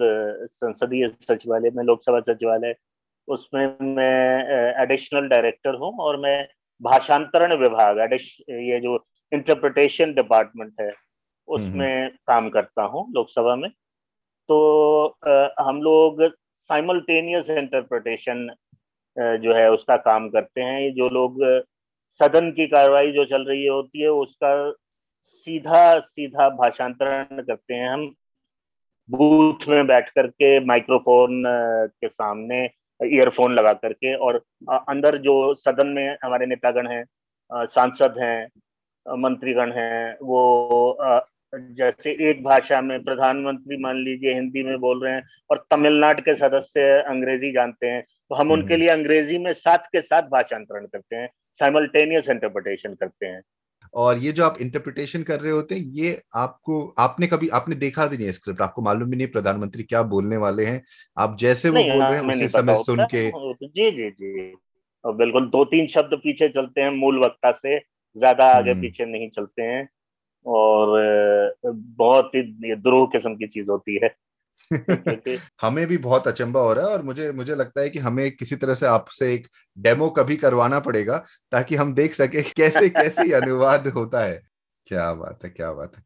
संसदीय 0.53 1.07
सचिवालय 1.09 1.71
में 1.71 1.85
लोकसभा 1.85 2.21
सचिवालय 2.21 2.75
उसमें 3.29 3.77
मैं 3.83 4.83
एडिशनल 4.83 5.29
डायरेक्टर 5.29 5.75
हूँ 5.75 5.97
और 6.01 6.17
मैं 6.21 6.47
भाषांतरण 6.81 7.55
विभाग 7.59 7.99
ये 8.01 8.81
जो 8.81 8.99
इंटरप्रिटेशन 9.33 10.15
डिपार्टमेंट 10.15 10.73
है 10.81 10.93
उसमें 11.49 12.11
काम 12.27 12.49
करता 12.51 12.83
हूँ 12.83 13.07
लोकसभा 13.13 13.55
में। 13.57 13.71
तो 14.49 15.07
आ, 15.29 15.49
हम 15.61 15.83
लोग 15.83 16.23
साइमल्टेनियस 16.71 17.51
इंटरप्रिटेशन 17.51 18.49
जो 19.17 19.55
है 19.55 19.71
उसका 19.71 19.97
काम 19.97 20.29
करते 20.31 20.61
हैं। 20.61 20.93
जो 20.95 21.09
लोग 21.09 21.43
सदन 22.21 22.51
की 22.53 22.67
कार्रवाई 22.67 23.13
जो 23.13 23.25
चल 23.25 23.45
रही 23.45 23.67
होती 23.67 24.03
है 24.03 24.09
उसका 24.09 24.53
सीधा 25.27 25.99
सीधा 26.01 26.49
भाषांतरण 26.51 27.43
करते 27.43 27.75
हैं 27.75 27.89
हम। 27.89 28.07
बूथ 29.09 29.69
में 29.69 29.87
बैठ 29.87 30.09
करके 30.11 30.59
माइक्रोफोन 30.61 31.43
के 32.01 32.09
सामने 32.09 32.67
ईयरफोन 33.01 33.55
लगा 33.55 33.73
करके 33.75 34.15
और 34.17 34.43
अंदर 34.71 35.17
जो 35.19 35.55
सदन 35.57 35.87
में 35.89 36.17
हमारे 36.25 36.47
नेतागण 36.47 36.87
हैं 36.87 37.05
सांसद 37.67 38.15
हैं 38.19 38.47
मंत्रीगण 39.07 39.73
हैं 39.73 40.17
वो 40.23 40.97
जैसे 41.53 42.11
एक 42.31 42.43
भाषा 42.45 42.81
में 42.81 43.03
प्रधानमंत्री 43.05 43.77
मान 43.77 43.97
लीजिए 43.97 44.33
हिंदी 44.35 44.63
में 44.63 44.79
बोल 44.81 45.05
रहे 45.05 45.13
हैं 45.13 45.23
और 45.51 45.65
तमिलनाडु 45.71 46.23
के 46.23 46.35
सदस्य 46.35 46.83
अंग्रेज़ी 47.09 47.53
जानते 47.53 47.87
हैं 47.87 48.03
तो 48.03 48.35
हम 48.35 48.51
उनके 48.53 48.75
हम्म। 48.75 48.81
लिए 48.81 48.89
अंग्रेज़ी 48.89 49.39
में 49.39 49.53
साथ 49.55 49.87
के 49.93 50.01
साथ 50.03 50.23
भाषांतरण 50.31 50.87
करते 50.87 51.17
हैं 51.17 51.29
साइमल्टेनियस 51.61 52.29
इंटरप्रिटेशन 52.29 52.95
करते 52.95 53.27
हैं 53.27 53.41
और 53.95 54.19
ये 54.19 54.33
जो 54.33 54.45
आप 54.45 54.57
इंटरप्रिटेशन 54.61 55.23
कर 55.23 55.41
रहे 55.41 55.53
होते 55.53 55.75
हैं 55.75 55.83
ये 55.83 56.23
आपको 56.35 56.95
आपने 56.99 57.27
कभी 57.27 57.49
आपने 57.49 57.75
देखा 57.75 58.07
भी 58.07 58.17
नहीं 58.17 58.31
स्क्रिप्ट 58.31 58.61
आपको 58.61 58.83
मालूम 58.83 59.11
भी 59.11 59.17
नहीं 59.17 59.29
प्रधानमंत्री 59.29 59.83
क्या 59.83 60.03
बोलने 60.03 60.37
वाले 60.37 60.65
हैं। 60.65 60.83
आप 61.19 61.37
जैसे 61.41 61.71
वो 61.71 61.83
बोल 61.83 62.03
रहे 62.03 62.21
हैं 62.21 62.35
उसी 62.35 62.49
समय 62.49 62.83
सुन 62.83 63.05
के 63.15 63.31
जी 63.67 63.91
जी 63.91 64.11
जी। 64.11 64.53
और 65.05 65.15
बिल्कुल 65.15 65.47
दो 65.47 65.65
तीन 65.65 65.87
शब्द 65.87 66.15
पीछे 66.15 66.49
चलते 66.49 66.81
हैं 66.81 66.91
मूल 66.91 67.25
वक्ता 67.25 67.53
से 67.53 67.79
ज़्यादा 68.17 68.51
आगे 68.51 68.71
हम्म। 68.71 68.81
पीछे 68.81 69.05
नहीं 69.05 69.29
चलते 69.31 69.63
हैं। 69.63 69.89
और 70.47 71.55
बहुत 71.65 72.31
ही 72.35 72.75
द्रोह 72.75 73.07
किस्म 73.07 73.35
की 73.35 73.47
चीज़ 73.47 73.71
होती 73.71 73.99
है। 74.03 74.15
हमें 75.63 75.87
भी 75.87 75.99
बहुत 75.99 76.29
अचंबा 76.29 76.61
हो 76.61 76.73
रहा 76.73 76.87
है 76.87 76.93
और 76.93 77.03
मुझे 77.03 77.33
मुझे 77.33 77.55
लगता 77.55 77.81
है 77.81 77.91
कि 77.91 77.99
हमें 77.99 78.37
किसी 78.37 78.57
तरह 78.57 78.75
से 78.75 78.87
आपसे 78.87 79.35
एक 79.35 79.49
डेमो 79.79 80.11
कभी 80.11 80.37
करवाना 80.37 80.81
पड़ेगा 80.81 81.25
ताकि 81.53 81.77
हम 81.77 81.95
देख 81.95 82.15
सके 82.15 82.43
कैसे 82.43 82.89
कैसे 82.89 83.33
अनुवाद 83.43 83.89
होता 83.89 84.25
है। 84.25 84.43
क्या 84.87 85.15
बात 85.15 85.39
है 85.45 85.51
क्या 85.51 85.73
बात 85.73 85.97
है। 85.97 86.03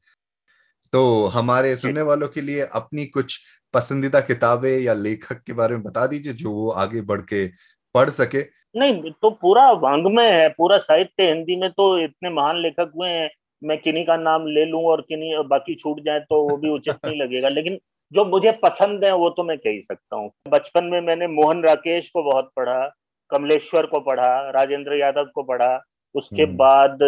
तो 0.92 1.26
हमारे 1.26 1.76
सुनने 1.76 2.02
वालों 2.02 2.28
के 2.28 2.40
लिए 2.40 2.60
अपनी 2.60 3.06
कुछ 3.06 3.40
पसंदीदा 3.74 4.20
किताबें 4.20 4.78
या 4.78 4.94
लेखक 4.94 5.42
के 5.42 5.52
बारे 5.52 5.74
में 5.74 5.84
बता 5.84 6.06
दीजिए 6.06 6.32
जो 6.32 6.50
वो 6.50 6.70
आगे 6.70 7.00
बढ़ 7.00 7.20
के 7.20 7.48
पढ़ 7.94 8.10
सके। 8.10 8.60
नहीं 8.76 9.10
तो 9.10 9.30
पूरा 9.30 9.70
वांग्मय 9.72 10.30
है 10.30 10.48
पूरा 10.48 10.78
साहित्य 10.78 11.28
हिंदी 11.28 11.56
में 11.56 11.70
तो 11.70 11.98
इतने 11.98 12.30
महान 12.30 12.62
लेखक 12.62 12.92
हुए 12.96 13.08
हैं 13.08 13.30
मैं 13.64 13.78
किन्हीं 13.78 14.06
का 14.06 14.16
नाम 14.16 14.46
ले 14.46 14.64
लूँ 14.64 14.84
और 14.84 15.00
किन्हीं 15.00 15.44
बाकी 15.44 15.74
छूट 15.74 16.00
जाए 16.00 16.20
तो 16.20 16.48
वो 16.48 16.56
भी 16.56 16.70
उचित 16.70 16.96
नहीं 17.04 17.20
लगेगा 17.20 17.48
लेकिन 17.48 17.78
जो 18.12 18.24
मुझे 18.24 18.52
पसंद 18.62 19.04
है 19.04 19.14
वो 19.14 19.28
तो 19.30 19.42
मैं 19.44 19.56
कह 19.58 19.70
ही 19.70 19.80
सकता 19.80 20.16
हूँ। 20.16 20.30
बचपन 20.48 20.84
में 20.84 21.00
मैंने 21.00 21.26
मोहन 21.26 21.62
राकेश 21.64 22.08
को 22.10 22.22
बहुत 22.22 22.50
पढ़ा 22.56 22.86
कमलेश्वर 23.30 23.86
को 23.86 24.00
पढ़ा 24.00 24.50
राजेंद्र 24.50 24.94
यादव 24.94 25.30
को 25.34 25.42
पढ़ा 25.42 25.78
उसके 26.14 26.42
हम्म। 26.42 26.56
बाद 26.56 26.98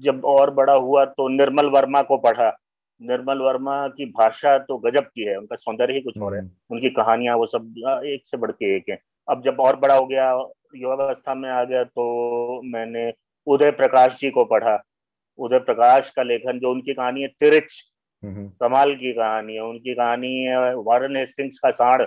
जब 0.00 0.24
और 0.24 0.50
बड़ा 0.50 0.72
हुआ 0.74 1.04
तो 1.04 1.28
निर्मल 1.28 1.66
वर्मा 1.66 2.02
को 2.02 2.16
पढ़ा। 2.16 2.50
निर्मल 3.00 3.38
वर्मा 3.38 3.86
की 3.88 4.04
भाषा 4.10 4.56
तो 4.58 4.76
गजब 4.78 5.04
की 5.04 5.24
है 5.24 5.36
उनका 5.36 5.56
सौंदर्य 5.56 5.94
ही 5.94 6.00
कुछ 6.00 6.18
और 6.18 6.34
है। 6.34 6.40
हम्म। 6.40 6.50
उनकी 6.70 6.90
कहानियाँ 6.90 7.36
वो 7.36 7.46
सब 7.46 8.02
एक 8.06 8.26
से 8.26 8.36
बढ़ 8.36 8.50
के 8.50 8.76
एक 8.76 8.88
है। 8.90 8.98
अब 9.28 9.42
जब 9.44 9.60
और 9.60 9.76
बड़ा 9.76 9.94
हो 9.94 10.06
गया 10.06 10.30
युवावस्था 10.76 11.34
में 11.34 11.48
आ 11.50 11.62
गया 11.64 11.82
तो 11.84 12.60
मैंने 12.64 13.12
उदय 13.46 13.70
प्रकाश 13.72 14.18
जी 14.20 14.30
को 14.30 14.44
पढ़ा। 14.44 14.78
उदय 15.38 15.58
प्रकाश 15.58 16.10
का 16.10 16.22
लेखन 16.22 16.58
जो 16.58 16.70
उनकी 16.70 16.94
कहानी 16.94 17.22
है 17.22 17.28
तिरिच 17.30 17.82
कमाल 18.24 18.94
की 18.94 19.12
कहानी 19.12 19.54
है 19.54 19.60
उनकी 19.60 19.94
कहानी 19.94 20.34
है 20.36 20.74
वारन 20.76 21.16
हेस्टिंग्स 21.16 21.58
का 21.58 21.70
साड़ 21.70 22.02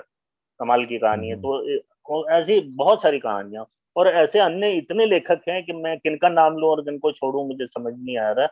कमाल 0.59 0.85
की 0.85 0.97
कहानी 0.97 1.29
है। 1.29 1.35
तो 1.35 2.29
ऐसी 2.31 2.59
बहुत 2.59 3.01
सारी 3.01 3.19
कहानियाँ 3.19 3.65
और 3.95 4.07
ऐसे 4.07 4.39
अन्य 4.39 4.71
इतने 4.71 5.05
लेखक 5.05 5.41
हैं 5.49 5.65
कि 5.65 5.73
मैं 5.73 5.97
किनका 5.97 6.29
नाम 6.29 6.53
लूँ 6.53 6.69
और 6.69 6.81
किनको 6.81 7.11
छोड़ू 7.11 7.43
मुझे 7.43 7.65
समझ 7.65 7.93
नहीं 7.97 8.17
आ 8.17 8.31
रहा। 8.31 8.47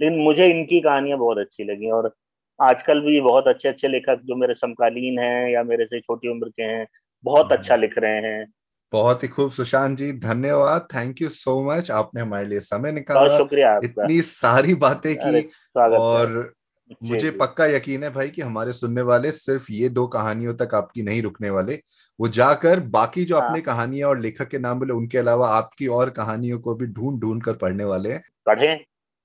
लेकिन 0.00 0.18
मुझे 0.18 0.46
इनकी 0.46 0.80
कहानियाँ 0.80 1.18
बहुत 1.18 1.38
अच्छी 1.38 1.64
लगी 1.64 1.90
और 1.90 2.14
आजकल 2.60 3.00
भी 3.00 3.20
बहुत 3.20 3.48
अच्छे 3.48 3.68
अच्छे 3.68 3.88
लेखक 3.88 4.20
जो 4.24 4.36
मेरे 4.36 4.54
समकालीन 4.54 5.18
हैं 5.18 5.50
या 5.50 5.62
मेरे 5.62 5.86
से 5.86 6.00
छोटी 6.00 6.28
उम्र 6.28 6.48
के 6.48 6.62
हैं 6.62 6.86
बहुत 7.24 7.52
अच्छा 7.52 7.76
लिख 7.76 7.98
रहे 7.98 8.16
हैं। 8.16 8.52
बहुत 8.92 9.22
ही 9.22 9.28
खूब। 9.28 9.50
सुशांत 9.50 9.98
जी 9.98 10.12
धन्यवाद। 10.12 10.88
थैंक 10.94 11.22
यू 11.22 11.28
सो 11.28 11.60
मच 11.62 11.90
आपने 11.90 12.20
हमारे 12.20 12.46
लिए 12.46 12.60
समय 12.60 12.92
निकाला 12.92 13.38
शुक्रिया 13.38 13.80
इतनी 13.84 14.20
सारी 14.20 14.74
बातें 14.74 15.16
की 15.16 15.50
और 15.78 16.54
मुझे 17.02 17.30
पक्का 17.30 17.66
यकीन 17.66 18.02
है 18.04 18.10
भाई 18.10 18.28
कि 18.30 18.42
हमारे 18.42 18.72
सुनने 18.72 19.02
वाले 19.02 19.30
सिर्फ़ 19.30 19.66
ये 19.72 19.88
दो 19.88 20.06
कहानियों 20.06 20.54
तक 20.54 20.74
आपकी 20.74 21.02
नहीं 21.02 21.22
रुकने 21.22 21.50
वाले। 21.50 21.78
वो 22.18 22.28
जाकर 22.28 22.80
बाकी 22.90 23.24
जो 23.24 23.36
आपने 23.36 23.58
हाँ। 23.58 23.60
कहानियाँ 23.60 24.08
और 24.08 24.18
लेखक 24.18 24.48
के 24.48 24.58
नाम 24.58 24.78
बोले 24.78 24.92
उनके 24.92 25.18
अलावा 25.18 25.48
आपकी 25.48 25.86
और 25.86 26.10
कहानियों 26.10 26.58
को 26.58 26.74
भी 26.74 26.86
ढूंढ 26.86 27.20
ढूंढ 27.20 27.42
कर 27.42 27.52
पढ़ने 27.52 27.84
वाले 27.84 28.12
हैं। 28.12 28.22
पढ़े 28.46 28.76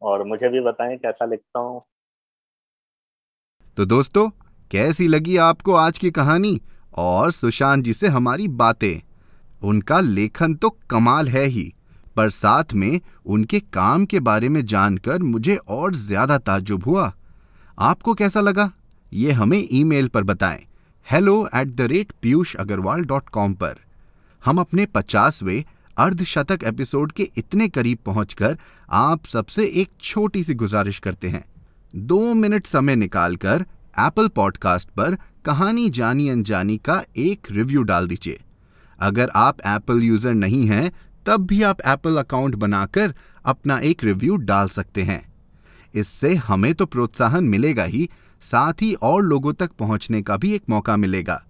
और 0.01 0.23
मुझे 0.23 0.49
भी 0.49 0.61
बताएँ 0.61 0.97
कैसा 0.97 1.25
लिखता 1.25 1.59
हूँ। 1.59 1.81
तो 3.77 3.85
दोस्तों 3.85 4.29
कैसी 4.71 5.07
लगी 5.07 5.37
आपको 5.37 5.73
आज 5.73 5.97
की 5.97 6.11
कहानी? 6.11 6.59
और 6.97 7.31
सुशांत 7.31 7.83
जी 7.83 7.93
से 7.93 8.07
हमारी 8.07 8.47
बातें। 8.47 9.01
उनका 9.61 9.99
लेखन 9.99 10.53
तो 10.55 10.69
कमाल 10.89 11.27
है 11.27 11.43
ही 11.45 11.71
पर 12.15 12.29
साथ 12.29 12.73
में 12.73 12.99
उनके 13.25 13.59
काम 13.59 14.05
के 14.05 14.19
बारे 14.19 14.49
में 14.49 14.65
जानकर 14.65 15.23
मुझे 15.23 15.55
और 15.55 15.93
ज़्यादा 15.95 16.37
ताजुब 16.37 16.83
हुआ। 16.83 17.11
आपको 17.77 18.13
कैसा 18.13 18.41
लगा? 18.41 18.71
ये 19.13 19.31
हमें 19.31 19.67
ईमेल 19.71 20.07
पर 20.07 20.23
बताएँ। 20.23 20.59
Hello 21.07 21.49
at 21.55 21.67
the 21.67 21.81
rate 21.81 22.11
Piyush 22.21 22.55
Agarwal 22.55 23.01
dot 23.01 23.29
com 23.29 23.53
पर। 23.53 23.79
हम 24.45 24.59
अपने 24.59 24.85
पचासवें 24.85 25.63
अर्धशतक 25.97 26.63
एपिसोड 26.63 27.11
के 27.11 27.29
इतने 27.37 27.67
करीब 27.69 27.97
पहुंचकर 28.05 28.57
आप 28.89 29.25
सबसे 29.25 29.65
एक 29.65 29.89
छोटी 30.01 30.43
सी 30.43 30.53
गुजारिश 30.53 30.99
करते 30.99 31.27
हैं। 31.27 31.43
दो 31.93 32.33
मिनट 32.33 32.65
समय 32.65 32.95
निकालकर 32.95 33.65
एप्पल 33.99 34.27
पॉडकास्ट 34.27 34.89
पर 34.89 35.17
कहानी 35.45 35.89
जानी 35.89 36.29
अनजानी 36.29 36.77
का 36.77 37.03
एक 37.17 37.51
रिव्यू 37.51 37.83
डाल 37.83 38.07
दीजिए। 38.07 38.41
अगर 38.99 39.31
आप 39.35 39.61
एप्पल 39.65 40.03
यूज़र 40.03 40.33
नहीं 40.33 40.65
हैं, 40.67 40.91
तब 41.25 41.45
भी 41.45 41.61
आप 41.61 41.81
एप्पल 41.81 42.17
अकाउंट 42.17 42.55
बनाकर 42.55 43.13
अपना 43.45 43.79
एक 43.79 44.03
रिव्यू 44.03 44.35
डाल 44.35 44.67
सकते 44.69 45.03
हैं। 45.03 45.23
इससे 45.95 46.33
हमें 46.35 46.73
तो 46.73 46.85
प्रोत्साहन 46.85 47.43
मिलेगा 47.43 47.83
ही, 47.83 48.09
साथ 48.43 48.81
ही 48.81 48.93
और 48.93 49.21
लोगों 49.23 49.53
तक 49.53 49.71
पहुँचने 49.71 50.21
का 50.21 50.37
भी 50.37 50.53
एक 50.53 50.63
मौका 50.69 50.95
मिलेगा। 50.95 51.41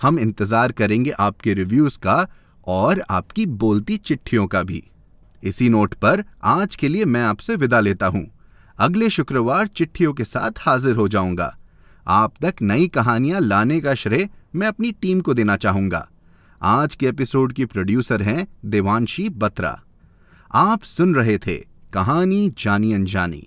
हम 0.00 0.18
इंतज़ार 0.18 0.72
करेंगे 0.72 1.10
आपके 1.10 1.54
रिव्यूज़ 1.54 1.98
का 1.98 2.26
और 2.66 3.02
आपकी 3.10 3.46
बोलती 3.46 3.96
चिट्ठियों 3.96 4.46
का 4.46 4.62
भी। 4.62 4.82
इसी 5.42 5.68
नोट 5.68 5.94
पर 5.94 6.24
आज 6.42 6.76
के 6.76 6.88
लिए 6.88 7.04
मैं 7.04 7.22
आपसे 7.22 7.56
विदा 7.56 7.80
लेता 7.80 8.06
हूँ। 8.06 8.26
अगले 8.78 9.10
शुक्रवार 9.10 9.66
चिट्ठियों 9.66 10.12
के 10.12 10.24
साथ 10.24 10.58
हाजिर 10.58 10.96
हो 10.96 11.08
जाऊँगा। 11.08 11.56
आप 12.06 12.32
तक 12.42 12.62
नई 12.62 12.88
कहानियाँ 12.88 13.40
लाने 13.40 13.80
का 13.80 13.94
श्रेय 13.94 14.28
मैं 14.54 14.66
अपनी 14.66 14.92
टीम 14.92 15.20
को 15.20 15.34
देना 15.34 15.56
चाहूँगा। 15.56 16.06
आज 16.60 16.94
के 16.94 17.06
एपिसोड 17.06 17.52
की 17.52 17.64
प्रोड्यूसर 17.64 18.22
हैं 18.22 18.46
देवांशी 18.64 19.28
बत्रा। 19.28 19.78
आप 20.54 20.82
सुन 20.82 21.14
रहे 21.14 21.38
थे 21.38 21.56
कहानी 21.92 22.48
जानी 22.58 22.92
अनजानी। 22.92 23.46